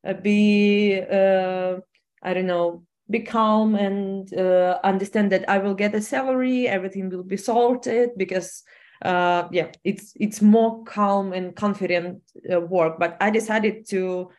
[0.08, 1.78] uh, be uh,
[2.24, 7.10] i don't know be calm and uh, understand that i will get a salary everything
[7.10, 8.64] will be sorted because
[9.04, 13.00] uh, yeah, it's it's more calm and confident uh, work.
[13.00, 14.32] But I decided to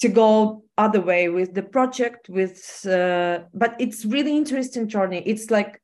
[0.00, 2.28] to go other way with the project.
[2.28, 5.22] With uh, but it's really interesting journey.
[5.26, 5.80] It's like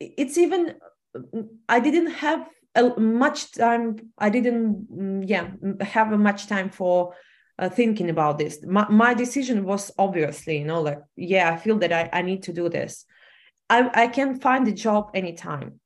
[0.00, 0.74] it's even
[1.68, 3.96] I didn't have a, much time.
[4.18, 5.50] I didn't mm, yeah
[5.80, 7.14] have a much time for
[7.58, 8.58] uh, thinking about this.
[8.66, 12.42] My, my decision was obviously, you know, like, yeah, I feel that I, I need
[12.44, 13.04] to do this.
[13.70, 15.80] I, I can find a job anytime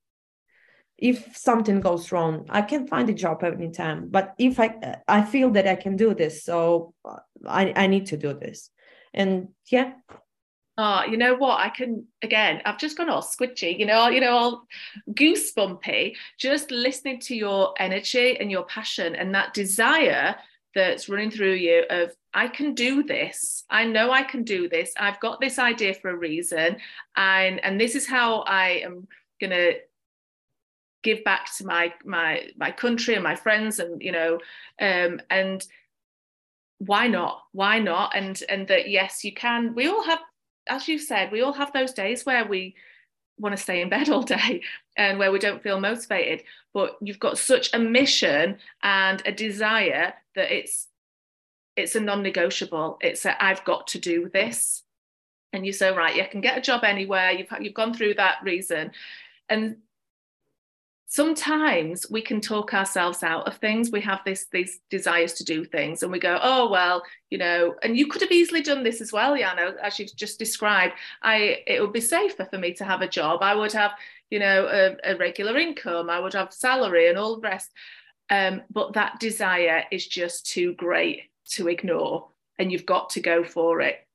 [0.98, 4.74] if something goes wrong i can find a job anytime but if i
[5.06, 8.70] i feel that i can do this so uh, i i need to do this
[9.14, 9.92] and yeah
[10.80, 11.58] Oh, you know what?
[11.58, 12.62] I can again.
[12.64, 14.62] I've just gone all squidgy, you know, you know, all
[15.10, 16.14] goosebumpy.
[16.38, 20.36] Just listening to your energy and your passion and that desire
[20.76, 23.64] that's running through you of I can do this.
[23.68, 24.92] I know I can do this.
[24.96, 26.76] I've got this idea for a reason,
[27.16, 29.08] and and this is how I am
[29.40, 29.72] gonna
[31.08, 34.38] give back to my my my country and my friends and you know
[34.80, 35.66] um, and
[36.78, 37.42] why not?
[37.52, 38.12] Why not?
[38.14, 40.20] And and that yes you can we all have
[40.68, 42.74] as you said we all have those days where we
[43.38, 44.62] want to stay in bed all day
[44.96, 46.42] and where we don't feel motivated
[46.74, 50.88] but you've got such a mission and a desire that it's
[51.76, 52.98] it's a non-negotiable.
[53.00, 54.82] It's a i've got to do this.
[55.52, 58.38] And you're so right you can get a job anywhere you've you've gone through that
[58.44, 58.92] reason.
[59.48, 59.78] And
[61.10, 63.90] sometimes we can talk ourselves out of things.
[63.90, 67.74] We have this these desires to do things and we go oh well you know
[67.82, 70.94] and you could have easily done this as well Yana as you've just described.
[71.22, 73.42] I it would be safer for me to have a job.
[73.42, 73.92] I would have
[74.30, 76.10] you know a, a regular income.
[76.10, 77.72] I would have salary and all the rest.
[78.30, 83.44] Um, but that desire is just too great to ignore and you've got to go
[83.44, 84.06] for it.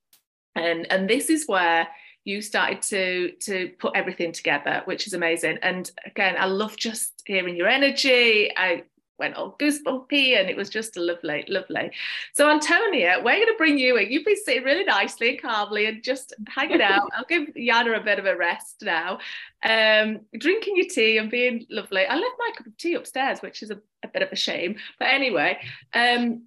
[0.53, 1.87] And and this is where
[2.25, 5.59] you started to to put everything together, which is amazing.
[5.61, 8.51] And again, I love just hearing your energy.
[8.55, 8.83] I
[9.19, 11.91] went all goosebumpy and it was just lovely, lovely.
[12.33, 14.11] So Antonia, we're going to bring you in.
[14.11, 17.09] You've been sitting really nicely and calmly and just hanging out.
[17.15, 19.19] I'll give Yana a bit of a rest now.
[19.63, 22.05] Um, drinking your tea and being lovely.
[22.05, 24.75] I left my cup of tea upstairs, which is a, a bit of a shame.
[24.99, 25.59] But anyway,
[25.93, 26.43] um,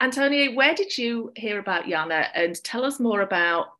[0.00, 2.28] Antonia, where did you hear about Yana?
[2.34, 3.75] And tell us more about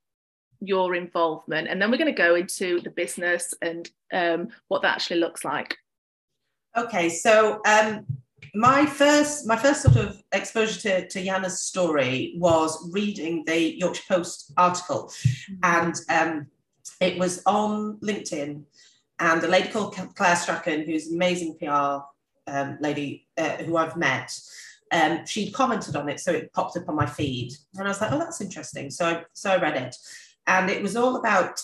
[0.61, 4.95] your involvement and then we're going to go into the business and um, what that
[4.95, 5.77] actually looks like.
[6.77, 8.07] Okay so um,
[8.55, 14.03] my first my first sort of exposure to, to Yana's story was reading the Yorkshire
[14.09, 15.09] Post article.
[15.09, 15.55] Mm-hmm.
[15.63, 16.47] and um,
[17.01, 18.63] it was on LinkedIn.
[19.19, 22.03] And a lady called Claire Strachan who's an amazing PR
[22.47, 24.33] um, lady uh, who I've met
[24.93, 27.53] um, she'd commented on it so it popped up on my feed.
[27.75, 28.91] And I was like oh that's interesting.
[28.91, 29.97] So I, so I read it
[30.47, 31.63] and it was all about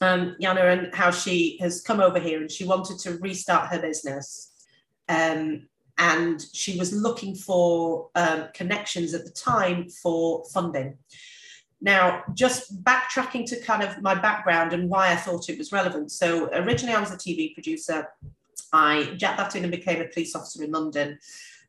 [0.00, 3.80] um, Yana and how she has come over here and she wanted to restart her
[3.80, 4.52] business.
[5.08, 10.98] Um, and she was looking for um, connections at the time for funding.
[11.80, 16.10] Now, just backtracking to kind of my background and why I thought it was relevant.
[16.10, 18.08] So, originally, I was a TV producer.
[18.72, 21.18] I jacked that in and became a police officer in London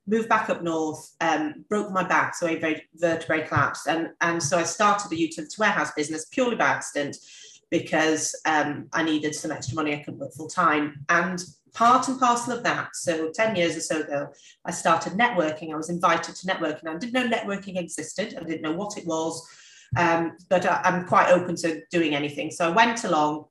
[0.07, 3.87] moved back up north, um, broke my back, so a vertebrae collapsed.
[3.87, 7.17] And, and so I started a utility warehouse business purely by accident
[7.71, 9.93] because um, I needed some extra money.
[9.93, 11.05] I couldn't work full time.
[11.09, 14.27] And part and parcel of that, so 10 years or so ago,
[14.63, 15.73] I started networking.
[15.73, 16.87] I was invited to networking.
[16.87, 19.45] I didn't know networking existed, I didn't know what it was,
[19.97, 22.51] um, but I, I'm quite open to doing anything.
[22.51, 23.45] So I went along.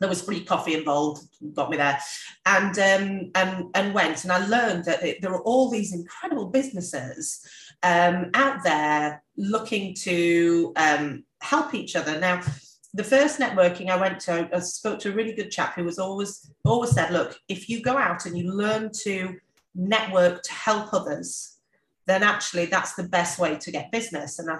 [0.00, 1.22] There was free coffee involved,
[1.54, 1.98] got me there,
[2.46, 4.24] and um, and and went.
[4.24, 7.46] And I learned that it, there are all these incredible businesses
[7.82, 12.18] um, out there looking to um, help each other.
[12.18, 12.42] Now,
[12.94, 15.98] the first networking I went to, I spoke to a really good chap who was
[15.98, 19.36] always always said, look, if you go out and you learn to
[19.74, 21.58] network to help others,
[22.06, 24.38] then actually that's the best way to get business.
[24.38, 24.58] And I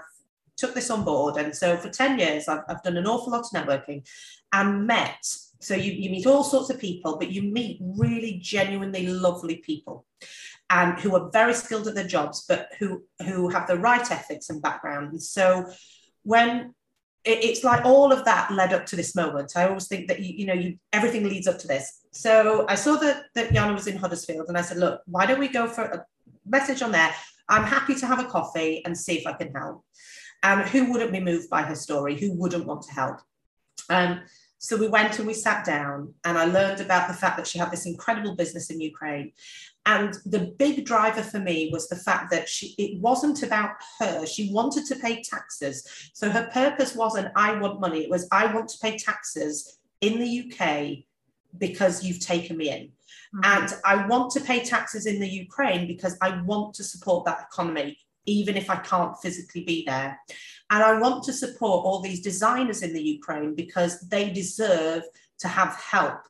[0.57, 1.37] took this on board.
[1.37, 4.07] And so for 10 years, I've, I've done an awful lot of networking
[4.55, 5.27] and met.
[5.61, 10.07] So you, you meet all sorts of people, but you meet really genuinely lovely people
[10.71, 14.49] and who are very skilled at their jobs, but who who have the right ethics
[14.49, 15.13] and background.
[15.13, 15.67] And so
[16.23, 16.75] when
[17.25, 19.57] it's like all of that led up to this moment.
[19.57, 22.03] I always think that you, you know you everything leads up to this.
[22.13, 25.41] So I saw that that Yana was in Huddersfield, and I said, look, why don't
[25.41, 26.05] we go for a
[26.47, 27.15] message on there?
[27.49, 29.85] I'm happy to have a coffee and see if I can help.
[30.43, 32.19] And who wouldn't be moved by her story?
[32.19, 33.21] Who wouldn't want to help?
[33.89, 34.21] Um,
[34.65, 37.59] so we went and we sat down, and I learned about the fact that she
[37.59, 39.33] had this incredible business in Ukraine,
[39.85, 44.25] and the big driver for me was the fact that she it wasn't about her.
[44.25, 46.11] She wanted to pay taxes.
[46.15, 48.05] So her purpose wasn't I want money.
[48.05, 51.05] It was I want to pay taxes in the UK
[51.59, 52.85] because you've taken me in.
[52.85, 53.41] Mm-hmm.
[53.45, 57.47] And I want to pay taxes in the Ukraine because I want to support that
[57.53, 60.19] economy, even if I can't physically be there.
[60.71, 65.03] And I want to support all these designers in the Ukraine because they deserve
[65.39, 66.21] to have help.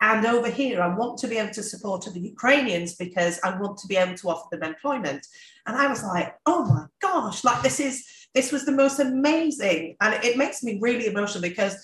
[0.00, 3.78] And over here, I want to be able to support the Ukrainians because I want
[3.78, 5.26] to be able to offer them employment.
[5.66, 8.04] And I was like, oh my gosh, like this is
[8.34, 9.96] this was the most amazing.
[10.02, 11.74] And it makes me really emotional because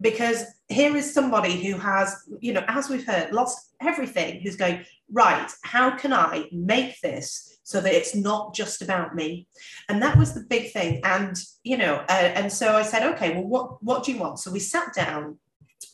[0.00, 4.84] because here is somebody who has, you know, as we've heard, lost everything, who's going,
[5.10, 9.46] right, how can I make this so that it's not just about me?
[9.88, 11.00] And that was the big thing.
[11.04, 14.38] And, you know, uh, and so I said, okay, well, what, what do you want?
[14.38, 15.38] So we sat down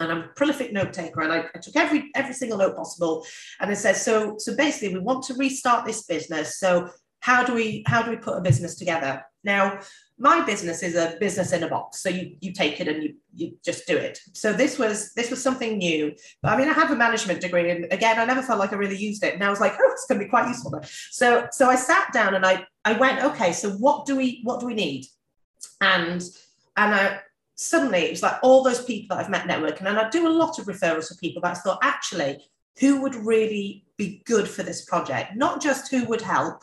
[0.00, 3.24] and I'm a prolific note taker and I, I, took every every single note possible
[3.60, 6.88] and I said so so basically we want to restart this business so
[7.20, 9.80] how do we how do we put a business together now
[10.18, 12.02] my business is a business in a box.
[12.02, 14.18] So you you take it and you you just do it.
[14.32, 16.14] So this was this was something new.
[16.44, 18.96] I mean I have a management degree and again I never felt like I really
[18.96, 19.34] used it.
[19.34, 22.12] And I was like oh it's going to be quite useful so so I sat
[22.12, 25.06] down and I I went okay so what do we what do we need?
[25.80, 26.22] And
[26.76, 27.20] and I
[27.56, 30.30] suddenly it was like all those people that I've met networking, and I do a
[30.30, 32.38] lot of referrals for people that I thought actually
[32.80, 36.62] who would really be good for this project, not just who would help,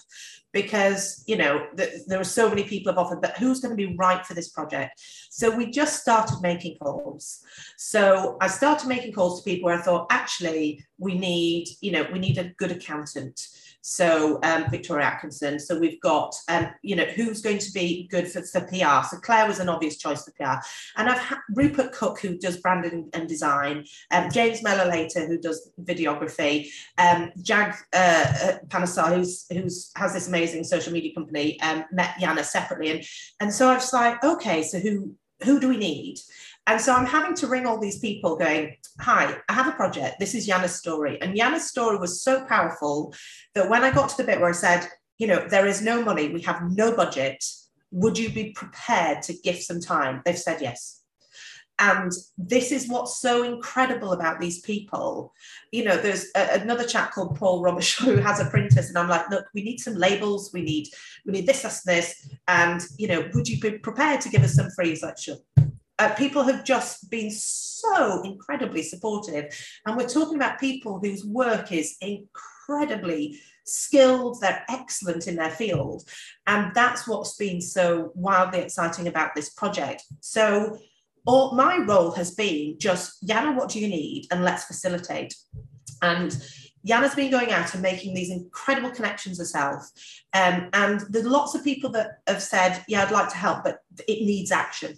[0.51, 3.87] because you know th- there are so many people have offered, but who's going to
[3.87, 5.01] be right for this project?
[5.29, 7.43] So we just started making calls.
[7.77, 12.05] So I started making calls to people where I thought actually we need, you know,
[12.11, 13.39] we need a good accountant
[13.81, 15.59] so um, Victoria Atkinson.
[15.59, 19.07] So we've got, um, you know, who's going to be good for, for PR.
[19.07, 20.63] So Claire was an obvious choice for PR.
[20.97, 25.71] And I've had Rupert Cook, who does branding and design, um, James Mellor who does
[25.81, 27.97] videography, um, Jag uh,
[28.43, 32.91] uh, Panasar, who's, who's has this amazing social media company, um, met Yana separately.
[32.91, 33.03] And,
[33.39, 36.19] and so I was like, okay, so who, who do we need?
[36.69, 40.19] And so I'm having to ring all these people going, Hi, I have a project.
[40.19, 41.19] This is Yana's story.
[41.19, 43.11] And Yana's story was so powerful
[43.55, 46.03] that when I got to the bit where I said, You know, there is no
[46.03, 47.43] money, we have no budget.
[47.89, 50.21] Would you be prepared to give some time?
[50.23, 51.01] They've said yes.
[51.79, 55.33] And this is what's so incredible about these people.
[55.71, 59.09] You know, there's a, another chap called Paul Robichaud who has a printers, and I'm
[59.09, 60.87] like, look, we need some labels, we need,
[61.25, 64.53] we need this, this, this, and you know, would you be prepared to give us
[64.53, 64.89] some free?
[64.89, 65.37] He's like, sure
[65.99, 69.53] uh, people have just been so incredibly supportive.
[69.85, 76.07] And we're talking about people whose work is incredibly skilled, they're excellent in their field.
[76.47, 80.03] And that's what's been so wildly exciting about this project.
[80.21, 80.79] So,
[81.25, 84.27] all, my role has been just, Yana, what do you need?
[84.31, 85.35] And let's facilitate.
[86.01, 86.31] And
[86.87, 89.91] Yana's been going out and making these incredible connections herself.
[90.33, 93.79] Um, and there's lots of people that have said, Yeah, I'd like to help, but
[94.07, 94.97] it needs action.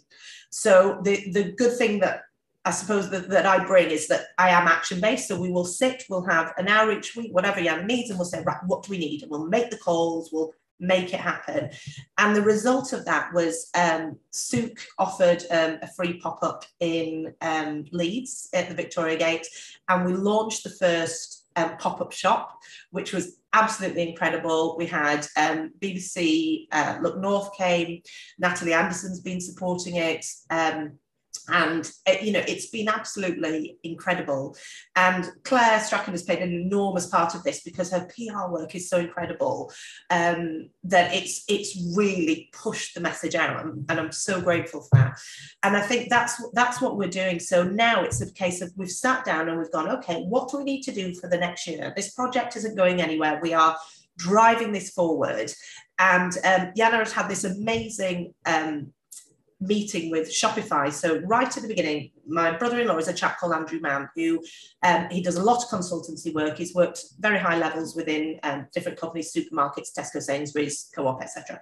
[0.52, 2.24] So the, the good thing that
[2.64, 5.28] I suppose that, that I bring is that I am action based.
[5.28, 8.28] So we will sit, we'll have an hour each week, whatever Jan needs, and we'll
[8.28, 9.24] say, right, what do we need?
[9.24, 11.70] And we'll make the calls, we'll make it happen.
[12.18, 17.34] And the result of that was um, Sook offered um, a free pop up in
[17.42, 19.48] um, Leeds at the Victoria Gate,
[19.90, 22.60] and we launched the first um, pop up shop,
[22.92, 24.76] which was absolutely incredible.
[24.78, 28.02] We had um, BBC uh, Look North came,
[28.40, 30.26] Natalie Anderson's been supporting it.
[30.50, 31.00] Um,
[31.50, 34.56] and uh, you know it's been absolutely incredible.
[34.96, 38.90] And claire strachan has played an enormous part of this because her pr work is
[38.90, 39.72] so incredible
[40.10, 43.64] um, that it's it's really pushed the message out.
[43.64, 45.20] And, and i'm so grateful for that.
[45.64, 47.40] And i think that's that's what we're doing.
[47.40, 50.58] So now it's a case of we've sat down and we've gone okay what do
[50.58, 51.94] we need to do for the next year?
[51.96, 53.40] This project isn't going anywhere.
[53.42, 53.78] We are
[54.18, 55.52] driving this forward.
[56.00, 58.94] And um, Yana has had this amazing um,
[59.62, 60.92] meeting with Shopify.
[60.92, 64.44] So right at the beginning, my brother-in-law is a chap called Andrew Mann, who
[64.84, 66.58] um, he does a lot of consultancy work.
[66.58, 71.60] He's worked very high levels within um, different companies, supermarkets, Tesco, Sainsbury's, Co-op, etc.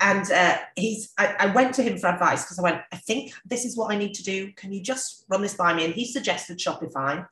[0.00, 3.32] And uh, he's, I, I, went to him for advice because I went, I think
[3.44, 4.52] this is what I need to do.
[4.52, 5.84] Can you just run this by me?
[5.84, 7.26] And he suggested Shopify.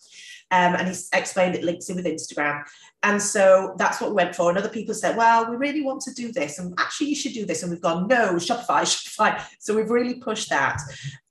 [0.55, 2.63] Um, and he explained it links in with Instagram.
[3.03, 4.49] And so that's what we went for.
[4.49, 6.61] And other people said, well, we really want to do this.
[6.61, 7.63] And actually, you should do this.
[7.63, 9.45] And we've gone, no, Shopify, Shopify.
[9.59, 10.81] So we've really pushed that.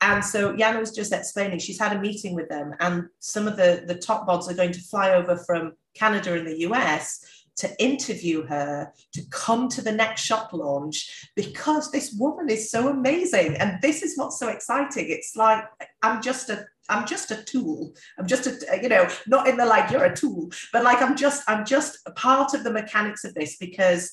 [0.01, 2.73] And so Yana was just explaining, she's had a meeting with them.
[2.81, 6.45] And some of the, the top bods are going to fly over from Canada and
[6.45, 12.49] the US to interview her to come to the next shop launch because this woman
[12.49, 15.63] is so amazing and this is what's so exciting it's like
[16.01, 17.93] i'm just a I'm just a tool.
[18.17, 21.15] I'm just a, you know, not in the like you're a tool, but like I'm
[21.15, 24.11] just, I'm just a part of the mechanics of this because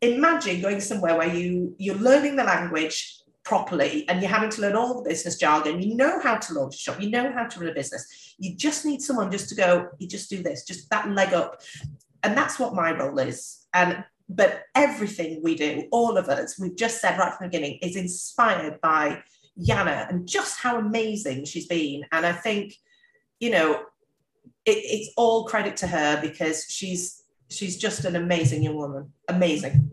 [0.00, 4.76] imagine going somewhere where you you're learning the language properly and you're having to learn
[4.76, 5.80] all the business jargon.
[5.80, 8.34] You know how to launch a shop, you know how to run a business.
[8.38, 11.62] You just need someone just to go, you just do this, just that leg up.
[12.22, 13.66] And that's what my role is.
[13.72, 17.78] And but everything we do, all of us, we've just said right from the beginning,
[17.80, 19.22] is inspired by
[19.58, 22.04] Yana and just how amazing she's been.
[22.12, 22.74] And I think,
[23.40, 23.84] you know,
[24.64, 29.12] it, it's all credit to her because she's she's just an amazing young woman.
[29.28, 29.92] Amazing.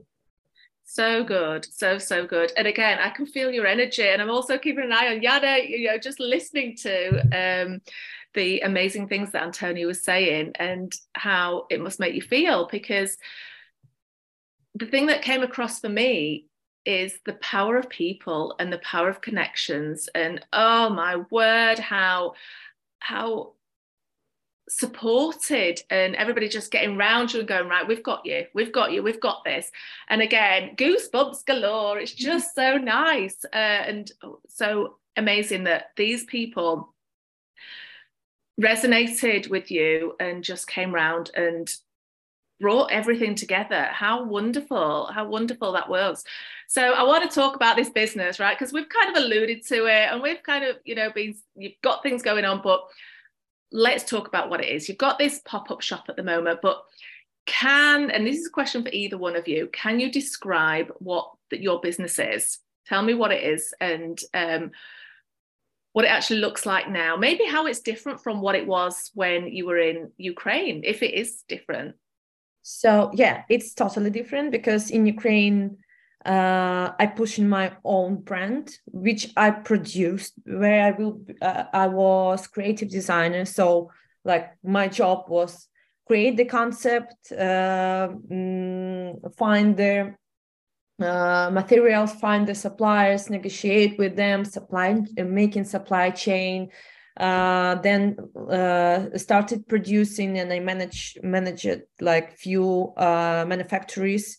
[0.86, 2.52] So good, so so good.
[2.58, 5.68] And again, I can feel your energy, and I'm also keeping an eye on Yana.
[5.68, 7.82] You know, just listening to um,
[8.34, 12.68] the amazing things that Antonia was saying, and how it must make you feel.
[12.72, 13.18] Because
[14.76, 16.46] the thing that came across for me
[16.86, 20.10] is the power of people and the power of connections.
[20.14, 22.34] And oh my word how
[23.00, 23.54] how
[24.70, 28.92] supported and everybody just getting round you and going right we've got you we've got
[28.92, 29.72] you we've got this.
[30.10, 32.00] And again goosebumps galore.
[32.00, 32.24] It's mm-hmm.
[32.24, 33.44] just so nice.
[33.46, 34.12] Uh, and
[34.48, 36.94] so amazing that these people
[38.60, 41.76] resonated with you and just came round and
[42.60, 43.90] brought everything together.
[43.92, 46.24] How wonderful, how wonderful that was.
[46.68, 48.58] So I want to talk about this business, right?
[48.58, 51.82] Because we've kind of alluded to it and we've kind of, you know, been, you've
[51.82, 52.82] got things going on, but
[53.72, 54.88] let's talk about what it is.
[54.88, 56.84] You've got this pop up shop at the moment, but
[57.46, 61.30] can, and this is a question for either one of you, can you describe what
[61.52, 62.60] that your business is?
[62.88, 64.72] Tell me what it is and um,
[65.92, 67.16] what it actually looks like now.
[67.18, 71.14] Maybe how it's different from what it was when you were in Ukraine, if it
[71.14, 71.96] is different.
[72.64, 75.78] So yeah, it's totally different because in Ukraine,
[76.26, 81.22] uh, I push in my own brand, which I produced, where I will.
[81.42, 83.92] Uh, I was creative designer, so
[84.24, 85.68] like my job was
[86.08, 90.16] create the concept, uh, mm, find the
[91.02, 96.70] uh, materials, find the suppliers, negotiate with them, supply, making supply chain,
[97.18, 98.18] uh, then
[98.50, 104.38] uh, started producing and I managed managed like few uh, manufacturers.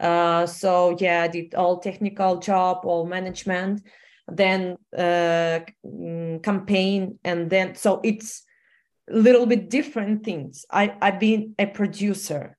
[0.00, 3.82] Uh, so yeah, I did all technical job, all management,
[4.26, 8.42] then uh, mm, campaign, and then so it's
[9.10, 10.64] a little bit different things.
[10.70, 12.56] I I've been a producer.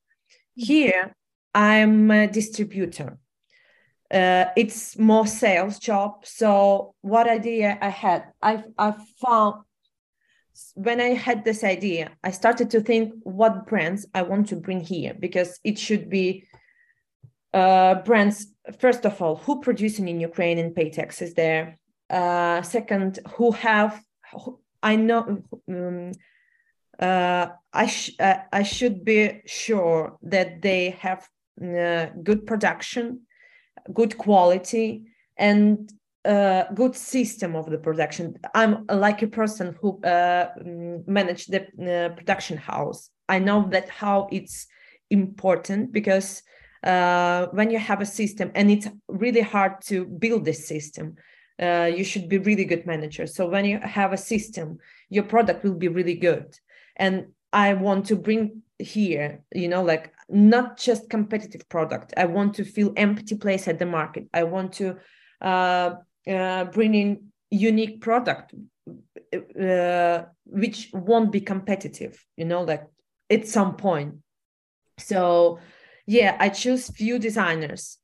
[0.55, 1.15] Here
[1.53, 3.17] I'm a distributor.
[4.15, 6.25] Uh, it's more sales job.
[6.25, 9.65] So what idea I had, I I found
[10.75, 14.79] when I had this idea, I started to think what brands I want to bring
[14.79, 16.47] here because it should be
[17.53, 18.47] uh, brands.
[18.79, 21.77] First of all, who producing in Ukraine and pay taxes there.
[22.09, 24.01] Uh, second, who have
[24.31, 25.43] who, I know.
[25.67, 26.11] Um,
[26.97, 31.27] uh, I sh- uh, I should be sure that they have
[31.61, 33.24] uh, good production,
[33.93, 35.05] good quality,
[35.37, 35.91] and
[36.25, 38.35] a good system of the production.
[38.53, 43.09] I'm like a person who uh, mm, manage the uh, production house.
[43.29, 44.67] I know that how it's
[45.09, 46.41] important because
[46.83, 51.15] uh, when you have a system and it's really hard to build this system,
[51.61, 53.27] uh, you should be really good manager.
[53.27, 54.77] So when you have a system,
[55.09, 56.57] your product will be really good.
[56.95, 62.13] And I want to bring here, you know, like not just competitive product.
[62.17, 64.27] I want to fill empty place at the market.
[64.33, 64.97] I want to
[65.41, 65.95] uh,
[66.27, 68.53] uh, bringing unique product
[69.59, 72.83] uh, which won't be competitive you know like
[73.29, 74.15] at some point
[74.97, 75.59] so
[76.05, 77.97] yeah i choose few designers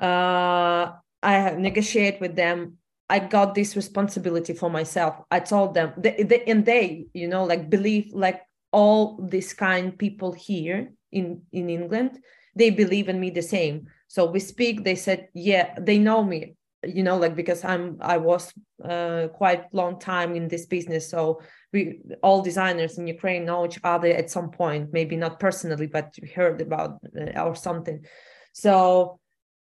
[0.00, 0.90] uh,
[1.22, 2.76] i negotiate with them
[3.08, 7.44] i got this responsibility for myself i told them they, they, and they you know
[7.44, 8.42] like believe like
[8.78, 9.00] all
[9.34, 10.80] these kind people here
[11.18, 12.12] in in england
[12.56, 13.86] they believe in me the same.
[14.08, 18.16] So we speak they said yeah they know me you know like because i'm i
[18.16, 18.52] was
[18.84, 21.08] uh, quite long time in this business.
[21.10, 25.86] So we all designers in ukraine know each other at some point maybe not personally
[25.86, 28.04] but heard about uh, or something.
[28.52, 29.18] So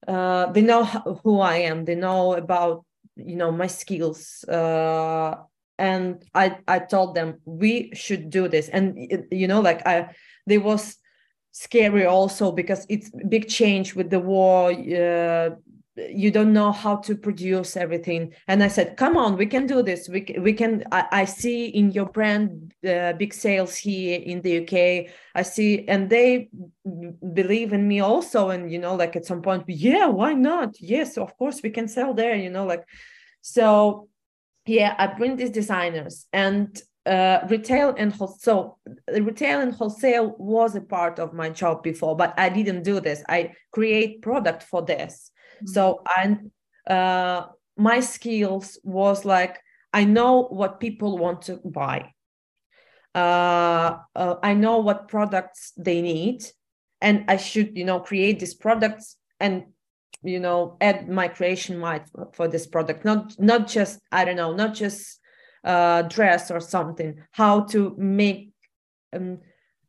[0.06, 0.84] uh, they know
[1.22, 1.84] who i am.
[1.84, 2.84] They know about
[3.16, 5.36] you know my skills uh,
[5.78, 8.68] and i i told them we should do this.
[8.68, 8.98] And
[9.30, 10.14] you know like i
[10.46, 10.96] there was
[11.52, 15.50] scary also because it's big change with the war uh,
[15.96, 18.34] you don't know how to produce everything.
[18.48, 20.08] And i said come on we can do this.
[20.08, 24.58] We, we can I, I see in your brand uh, big sales here in the
[24.62, 26.50] uk i see and they
[27.32, 28.50] believe in me also.
[28.50, 30.80] And you know like at some point yeah why not?
[30.80, 32.84] Yes of course we can sell there you know like
[33.40, 34.08] so
[34.66, 40.74] yeah i bring these designers and uh, retail and wholesale so retail and wholesale was
[40.74, 43.22] a part of my job before but i didn't do this.
[43.28, 45.30] I create product for this.
[45.64, 46.50] So and
[46.86, 47.46] uh,
[47.76, 49.60] my skills was like
[49.92, 52.12] I know what people want to buy.
[53.14, 56.44] Uh, uh, I know what products they need,
[57.00, 59.64] and I should you know create these products and
[60.22, 63.04] you know add my creation might for this product.
[63.04, 65.20] Not not just I don't know not just
[65.64, 67.22] uh, dress or something.
[67.32, 68.52] How to make.
[69.12, 69.38] Um,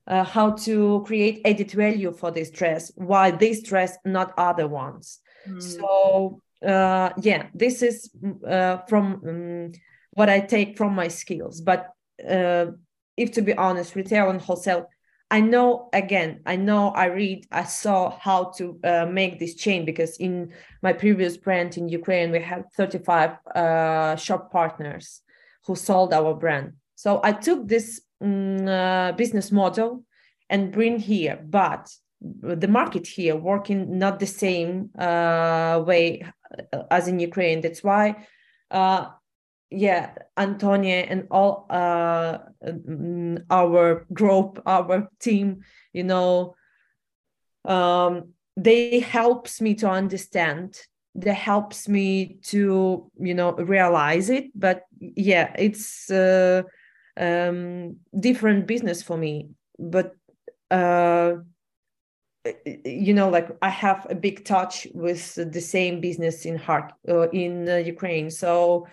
[0.09, 5.19] uh, how to create added value for this dress why this dress not other ones
[5.47, 5.61] Mm.
[5.61, 8.09] So uh, yeah, this is
[8.47, 9.71] uh, from um,
[10.11, 11.61] what I take from my skills.
[11.61, 11.89] But
[12.27, 12.67] uh,
[13.15, 14.89] if to be honest, retail and wholesale,
[15.29, 19.83] I know again, I know I read, I saw how to uh, make this chain
[19.83, 25.21] because in my previous brand in Ukraine, we had 35 uh, shop partners
[25.65, 26.73] who sold our brand.
[26.95, 30.05] So I took this um, uh, business model
[30.49, 31.89] and bring here, but
[32.21, 36.25] the market here working not the same uh, way
[36.73, 37.61] uh, as in Ukraine.
[37.61, 38.25] That's why,
[38.71, 39.09] uh,
[39.69, 42.39] yeah, Antonia and all uh,
[43.49, 45.61] our group, our team,
[45.93, 46.55] you know,
[47.65, 50.79] um, they helps me to understand.
[51.15, 54.45] They helps me to you know realize it.
[54.55, 56.63] But yeah, it's uh,
[57.17, 59.49] um, different business for me.
[59.77, 60.15] But
[60.71, 61.35] uh,
[62.85, 67.29] you know like i have a big touch with the same business in heart uh,
[67.29, 68.87] in uh, ukraine so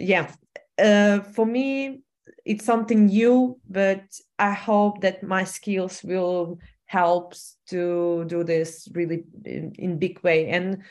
[0.00, 0.32] yeah.
[0.78, 2.00] Uh, for me
[2.46, 4.02] it's something new but
[4.38, 7.34] i hope that my skills will help
[7.68, 10.48] to do this really in, in big way.
[10.48, 10.82] And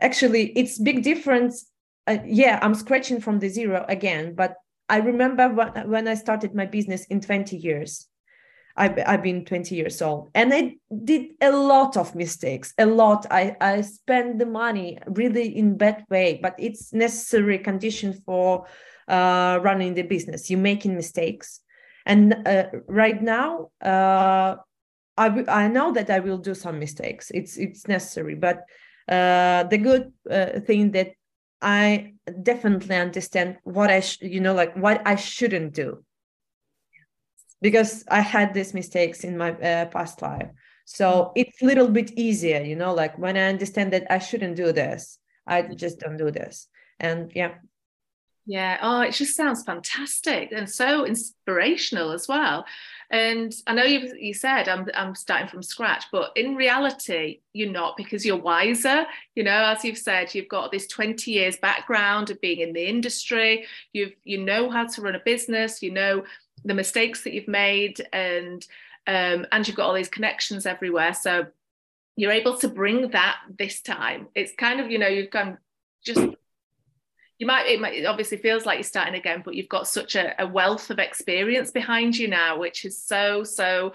[0.00, 1.66] actually it's big difference.
[2.06, 4.54] Uh, yeah i'm scratching from the zero again but
[4.88, 8.08] i remember when, when i started my business in 20 years
[8.78, 13.26] I've, I've been 20 years old and I did a lot of mistakes, a lot.
[13.30, 18.66] I, I spend the money really in bad way, but it's necessary condition for
[19.08, 20.48] uh, running the business.
[20.48, 21.60] You're making mistakes.
[22.06, 24.56] And uh, right now, uh,
[25.16, 27.32] I, I know that I will do some mistakes.
[27.34, 28.62] It's, it's necessary, but
[29.08, 31.12] uh, the good uh, thing that
[31.60, 32.12] I
[32.42, 36.04] definitely understand what I, sh- you know, like what I shouldn't do
[37.60, 40.50] because I had these mistakes in my uh, past life.
[40.84, 41.32] So mm.
[41.36, 44.72] it's a little bit easier, you know, like when I understand that I shouldn't do
[44.72, 46.68] this, I just don't do this.
[47.00, 47.54] And yeah.
[48.46, 48.78] Yeah.
[48.80, 52.64] Oh, it just sounds fantastic and so inspirational as well.
[53.10, 57.70] And I know you you said I'm I'm starting from scratch, but in reality, you're
[57.70, 59.04] not because you're wiser.
[59.34, 62.86] You know, as you've said, you've got this 20 years background of being in the
[62.86, 63.66] industry.
[63.92, 65.82] You've you know how to run a business.
[65.82, 66.24] You know
[66.64, 68.66] the mistakes that you've made and
[69.06, 71.14] um, and you've got all these connections everywhere.
[71.14, 71.46] So
[72.16, 74.28] you're able to bring that this time.
[74.34, 75.58] It's kind of you know you've gone
[76.04, 76.20] just
[77.38, 80.16] you might it, might, it obviously feels like you're starting again but you've got such
[80.16, 83.92] a, a wealth of experience behind you now which is so so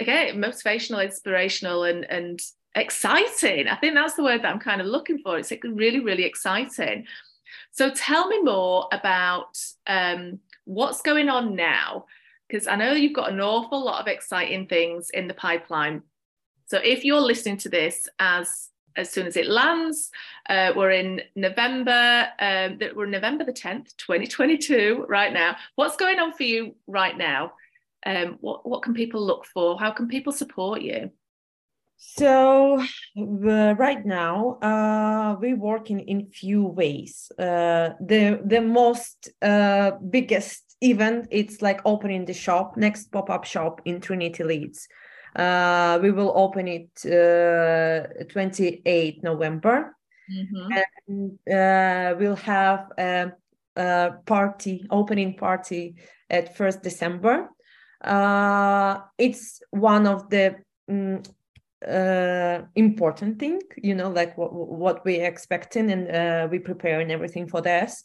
[0.00, 2.40] again motivational inspirational and and
[2.74, 3.68] exciting.
[3.68, 5.38] I think that's the word that i'm kind of looking for.
[5.38, 7.06] It's like really really exciting.
[7.72, 10.40] So tell me more about um,
[10.70, 12.06] what's going on now?
[12.48, 16.02] Because I know you've got an awful lot of exciting things in the pipeline.
[16.66, 20.10] So if you're listening to this as as soon as it lands.
[20.48, 22.28] Uh, we're in November.
[22.38, 25.56] Um, we're November the 10th, 2022, right now.
[25.76, 27.52] What's going on for you right now?
[28.04, 29.78] Um, what, what can people look for?
[29.78, 31.10] How can people support you?
[32.02, 37.30] So uh, right now uh, we're working in few ways.
[37.38, 43.44] Uh, the the most uh, biggest event it's like opening the shop next pop up
[43.44, 44.88] shop in Trinity Leeds.
[45.36, 49.94] Uh, we will open it uh, 28 November,
[50.32, 50.72] mm-hmm.
[51.46, 53.32] and we'll have a,
[53.76, 55.96] a, party opening party
[56.30, 57.50] at first December.
[59.18, 60.56] it's one of the
[60.88, 61.22] um,
[61.86, 67.48] uh, important thing you know like what, what we're expecting and uh, we preparing everything
[67.48, 68.04] for this.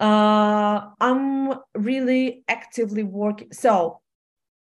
[0.00, 4.00] Uh, i'm really actively working so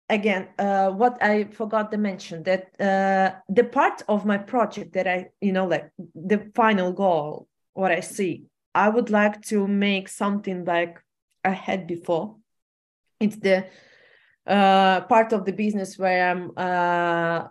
[0.09, 5.07] again uh, what i forgot to mention that uh, the part of my project that
[5.07, 10.09] i you know like the final goal what i see i would like to make
[10.09, 10.97] something like
[11.43, 12.35] i had before.
[13.19, 13.67] It's the
[14.47, 17.47] uh, part of the business where i'm uh, uh,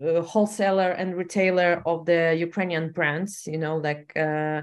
[0.00, 4.62] wholesaler and retailer of the Ukrainian brands, you know, like uh,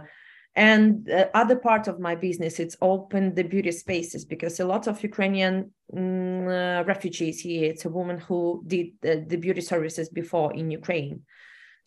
[0.56, 4.88] and uh, other part of my business it's open the beauty spaces because a lot
[4.88, 10.54] of ukrainian mm, uh, refugees here it's a woman who did the beauty services before
[10.54, 11.22] in ukraine.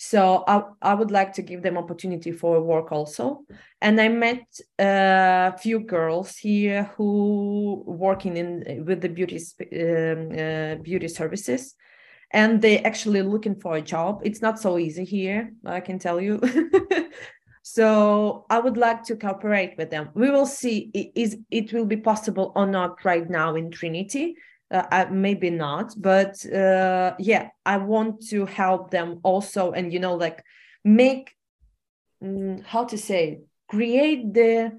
[0.01, 3.41] So I, I would like to give them opportunity for work also.
[3.81, 4.45] And i met
[4.79, 9.41] a uh, few girls here who working in with the beauty
[9.73, 11.75] um, uh, beauty services
[12.31, 14.21] and they actually looking for a job.
[14.25, 16.41] It's not so easy here i can tell you.
[17.63, 20.09] So i would like to cooperate with them.
[20.15, 24.37] We will see is it will be possible or not right now in trinity?
[24.71, 30.15] Uh, maybe not but uh, yeah i want to help them also and you know
[30.15, 30.45] like
[30.85, 31.35] make
[32.23, 34.79] mm, how to say create the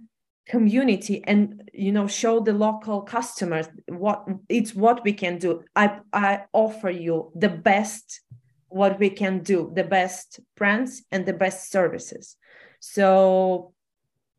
[0.49, 5.63] community and you know show the local customers what it's what we can do.
[5.75, 8.21] I i offer you the best
[8.67, 12.35] what we can do the best brands and the best services.
[12.79, 13.73] So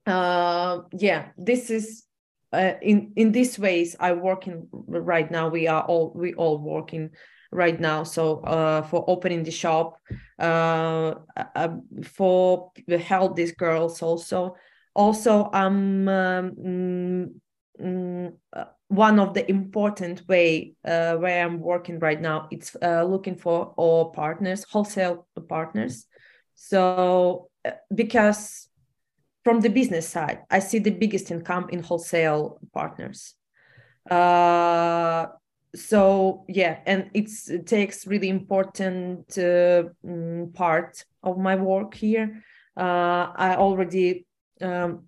[0.07, 2.05] uh yeah this is
[2.53, 5.49] uh, in in these ways i working right now.
[5.49, 7.11] We are all we all working
[7.53, 8.03] right now.
[8.03, 9.97] So uh for opening the shop
[10.41, 11.15] uh,
[11.55, 11.69] uh
[12.03, 14.57] for help these girls also
[15.01, 17.31] also um, um
[18.53, 23.37] uh, one of the important way uh, where i'm working right now it's uh, looking
[23.37, 26.07] for all partners wholesale partners.
[26.55, 28.69] So uh, because
[29.45, 33.35] from the business side i see the biggest income in wholesale partners.
[34.11, 35.27] Uh,
[35.75, 37.31] so yeah and it
[37.67, 42.43] takes really important uh, mm, part of my work here.
[42.77, 44.27] I already
[44.63, 45.05] um,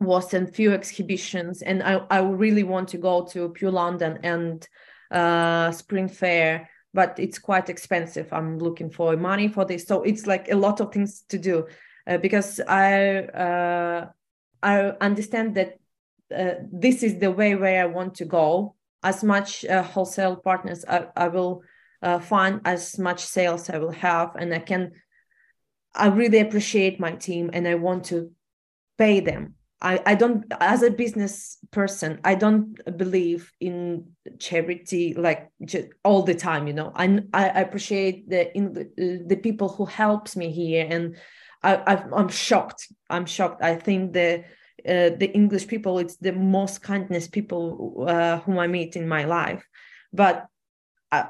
[0.00, 4.66] was in few exhibitions and I, I really want to go to Pure London and
[5.10, 8.32] uh, Spring Fair but it's quite expensive.
[8.32, 9.86] I'm looking for money for this.
[9.86, 11.66] So it's like a lot of things to do
[12.06, 14.06] uh, because I uh,
[14.62, 15.78] I understand that
[16.34, 18.74] uh, this is the way where I want to go.
[19.02, 21.62] As much uh, wholesale partners I, I will
[22.02, 24.92] uh, find as much sales I will have and I can
[25.94, 28.32] I really appreciate my team and I want to
[28.98, 29.54] pay them.
[29.80, 34.06] I, I don't as a business person i don't believe in
[34.40, 35.52] charity like
[36.02, 36.90] all the time you know?
[36.96, 41.16] I, I appreciate the in the, the people who helps me here and
[41.62, 42.86] I, am shocked.
[43.10, 43.62] I'm shocked.
[43.62, 44.44] I think the
[44.86, 49.24] uh, the english people it's the most kindness people uh, whom i meet in my
[49.24, 49.66] life.
[50.12, 50.46] But
[51.10, 51.24] uh,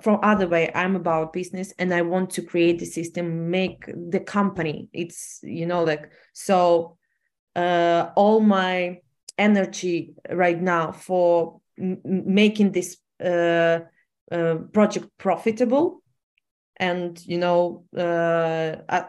[0.00, 4.20] from other way i'm about business and i want to create the system make the
[4.20, 4.88] company.
[4.92, 6.95] It's you know like so
[7.56, 9.00] uh, all my
[9.38, 13.80] energy right now for m- making this uh,
[14.30, 16.02] uh, project profitable
[16.78, 19.04] and you know uh, uh,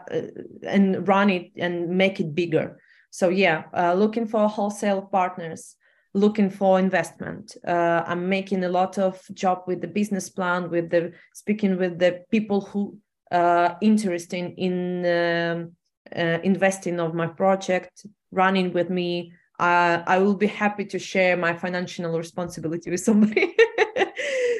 [0.66, 2.80] and run it and make it bigger.
[3.10, 5.76] So yeah uh, looking for wholesale partners
[6.14, 7.54] looking for investment.
[7.66, 12.24] I'm making a lot of job with the business plan with the speaking with the
[12.30, 12.98] people who
[13.30, 15.72] uh, interested in um,
[16.16, 21.36] uh, investing of my project running with me uh, i will be happy to share
[21.36, 23.54] my financial responsibility with somebody.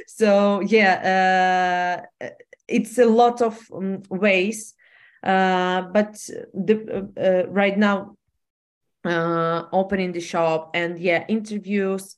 [0.06, 2.26] So yeah uh,
[2.66, 4.74] it's a lot of um, ways
[5.22, 6.14] uh, but
[6.54, 8.16] the, uh, right now
[9.04, 12.16] uh, opening the shop and yeah interviews.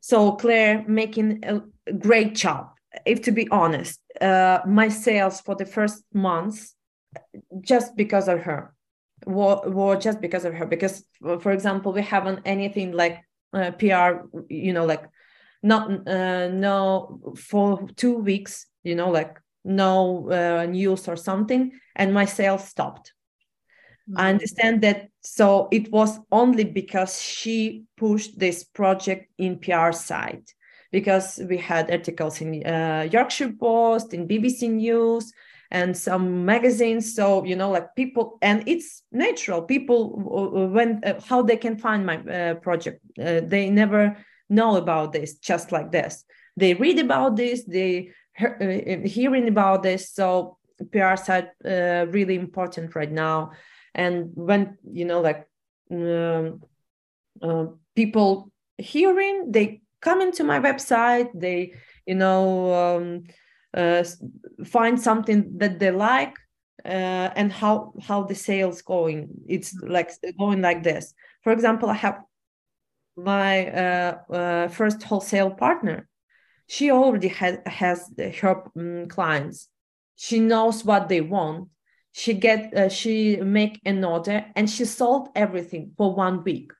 [0.00, 1.62] So claire making a
[1.92, 2.70] great job
[3.06, 4.00] if to be honest.
[4.20, 6.74] Uh, my sales for the first months
[7.60, 8.73] just because of her
[9.26, 11.04] war, war just because of her because
[11.40, 15.04] for example we haven't anything like uh, pr you know like
[15.62, 22.12] not uh, no for two weeks you know like no uh, news or something and
[22.12, 23.12] my sales stopped
[24.08, 24.20] mm-hmm.
[24.20, 30.44] i understand that so it was only because she pushed this project in pr side
[30.92, 35.32] because we had articles in uh, yorkshire post in bbc news
[35.74, 37.14] and some magazines.
[37.14, 39.62] So you know like people and it's natural.
[39.62, 39.98] People
[40.72, 43.00] when uh, how they can find my uh, project.
[43.18, 44.16] Uh, they never
[44.48, 46.24] know about this just like this.
[46.56, 48.10] They read about this they
[48.40, 50.12] uh, hearing about this.
[50.12, 50.58] So
[50.92, 53.50] pr side uh, really important right now.
[53.94, 55.48] And when you know like
[55.90, 56.62] um,
[57.42, 57.66] uh,
[57.96, 61.30] people hearing they come into my website.
[61.34, 61.74] They
[62.06, 62.44] you know
[62.74, 63.43] um, uh,
[64.64, 66.36] find something that they like
[66.84, 69.28] uh, and how how the sales going.
[69.48, 71.14] It's like going like this.
[71.42, 72.22] For example i have
[73.16, 76.08] my uh, uh, first wholesale partner.
[76.66, 78.10] She already has has
[78.40, 79.68] her um, clients.
[80.16, 81.68] She knows what they want.
[82.12, 86.72] She get uh, she make an order and she sold everything for one week.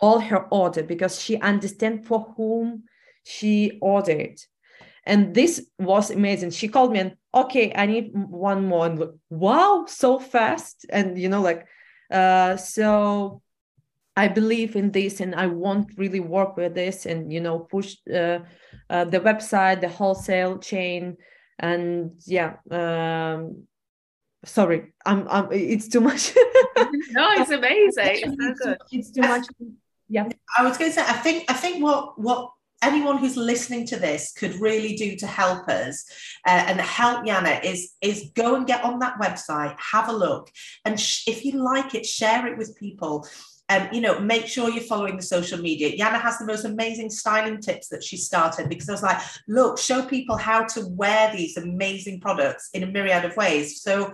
[0.00, 2.84] All her order because she understand for whom
[3.24, 4.38] she ordered
[5.04, 6.50] and this was amazing.
[6.50, 8.86] She called me and okay i need one more.
[8.86, 10.86] And look, wow so fast.
[10.90, 11.66] And you know like
[12.10, 13.42] uh so
[14.16, 17.96] i believe in this and i want really work with this and you know push
[18.12, 18.40] uh,
[18.90, 21.16] uh, the website the wholesale chain.
[21.58, 23.66] And yeah um
[24.44, 26.32] sorry i'm, I'm it's too much.
[27.12, 28.22] No it's amazing.
[28.24, 28.78] It's, so good.
[28.90, 29.46] it's too much.
[30.08, 30.28] Yeah.
[30.58, 32.50] I was going to say i think i think what what
[32.82, 36.04] anyone who's listening to this could really do to help us
[36.46, 40.50] uh, and help Yana is is go and get on that website, have a look,
[40.84, 43.26] and sh- if you like it, share it with people.
[43.68, 45.96] Um, you know, make sure you're following the social media.
[45.96, 49.78] Yana has the most amazing styling tips that she started because I was like, look,
[49.78, 53.80] show people how to wear these amazing products in a myriad of ways.
[53.80, 54.12] So,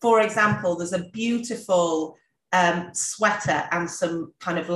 [0.00, 2.16] for example, there's a beautiful
[2.54, 4.70] um, sweater and some kind of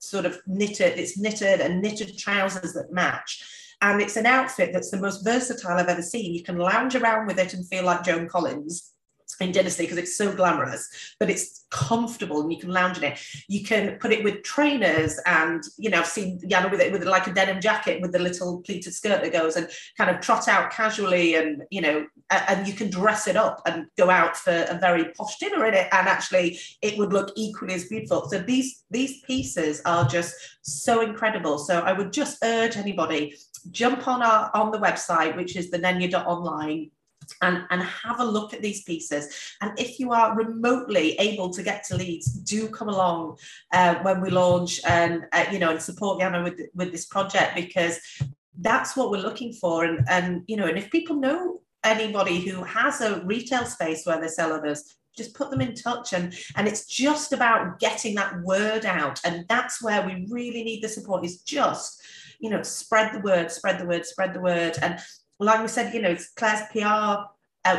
[0.00, 3.44] sort of knitted, it's knitted and knitted trousers that match.
[3.82, 6.34] And it's an outfit that's the most versatile I've ever seen.
[6.34, 8.89] You can lounge around with it and feel like Joan Collins
[9.40, 10.88] in Dynasty because it's so glamorous,
[11.18, 13.18] but it's comfortable and you can lounge in it.
[13.48, 17.04] You can put it with trainers and, you know, I've seen Yana with it with
[17.04, 20.48] like a denim jacket with the little pleated skirt that goes and kind of trot
[20.48, 24.66] out casually and, you know, and you can dress it up and go out for
[24.68, 28.28] a very posh dinner in it and actually it would look equally as beautiful.
[28.28, 31.58] So these, these pieces are just so incredible.
[31.58, 33.34] So I would just urge anybody
[33.70, 36.90] jump on our on the website, which is the nenya.online
[37.42, 39.54] and, and have a look at these pieces.
[39.60, 43.38] And if you are remotely able to get to Leeds, do come along
[43.72, 47.54] uh, when we launch and uh, you know and support Yana with with this project
[47.54, 47.98] because
[48.58, 49.84] that's what we're looking for.
[49.84, 54.20] And and you know, and if people know anybody who has a retail space where
[54.20, 58.40] they sell others, just put them in touch and and it's just about getting that
[58.42, 62.00] word out and that's where we really need the support is just
[62.38, 64.98] you know spread the word spread the word spread the word and
[65.46, 67.30] like we said, you know, Claire's PR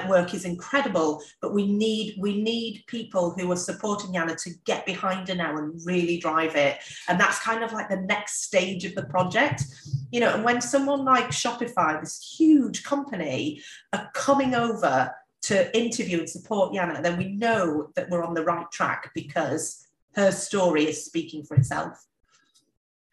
[0.07, 4.85] work is incredible, but we need we need people who are supporting Yana to get
[4.85, 6.77] behind her now and really drive it.
[7.07, 9.63] And that's kind of like the next stage of the project.
[10.11, 13.61] You know, and when someone like Shopify, this huge company,
[13.93, 15.11] are coming over
[15.43, 19.87] to interview and support Yana, then we know that we're on the right track because
[20.15, 22.05] her story is speaking for itself.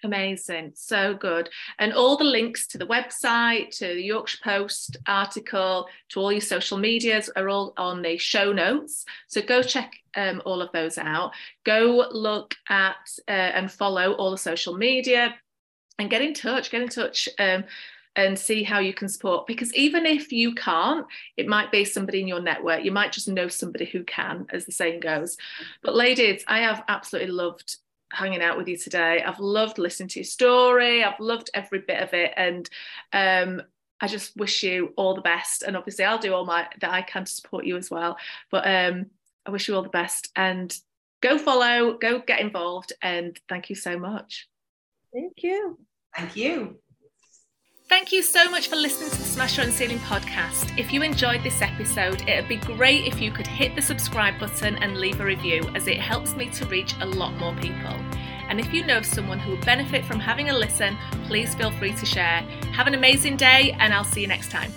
[0.04, 1.48] Amazing, so good.
[1.80, 6.40] And all the links to the website, to the Yorkshire Post article, to all your
[6.40, 9.04] social medias are all on the show notes.
[9.26, 11.32] So go check um, all of those out.
[11.64, 15.34] Go look at uh, and follow all the social media
[15.98, 17.28] and get in touch, get in touch.
[17.38, 17.64] Um,
[18.16, 22.20] and see how you can support because even if you can't it might be somebody
[22.20, 25.36] in your network you might just know somebody who can as the saying goes
[25.82, 27.76] but ladies i have absolutely loved
[28.12, 29.22] hanging out with you today.
[29.22, 31.04] I've loved listening to your story.
[31.04, 32.32] I've loved every bit of it.
[32.36, 32.68] And
[33.12, 33.62] um,
[34.00, 35.62] I just wish you all the best.
[35.62, 38.16] And obviously, I'll do all my that I can to support you as well.
[38.50, 39.06] But um,
[39.46, 40.76] I wish you all the best and
[41.20, 42.92] go follow, go get involved.
[43.02, 44.48] And thank you so much.
[45.12, 45.78] Thank you.
[46.16, 46.78] Thank you.
[47.88, 50.78] Thank you so much for listening to the Smash Your Own Ceiling podcast.
[50.78, 54.76] If you enjoyed this episode, it'd be great if you could hit the subscribe button
[54.76, 57.94] and leave a review, as it helps me to reach a lot more people.
[58.50, 61.70] And if you know of someone who would benefit from having a listen, please feel
[61.70, 62.42] free to share.
[62.74, 64.70] Have an amazing day, and I'll see you next time.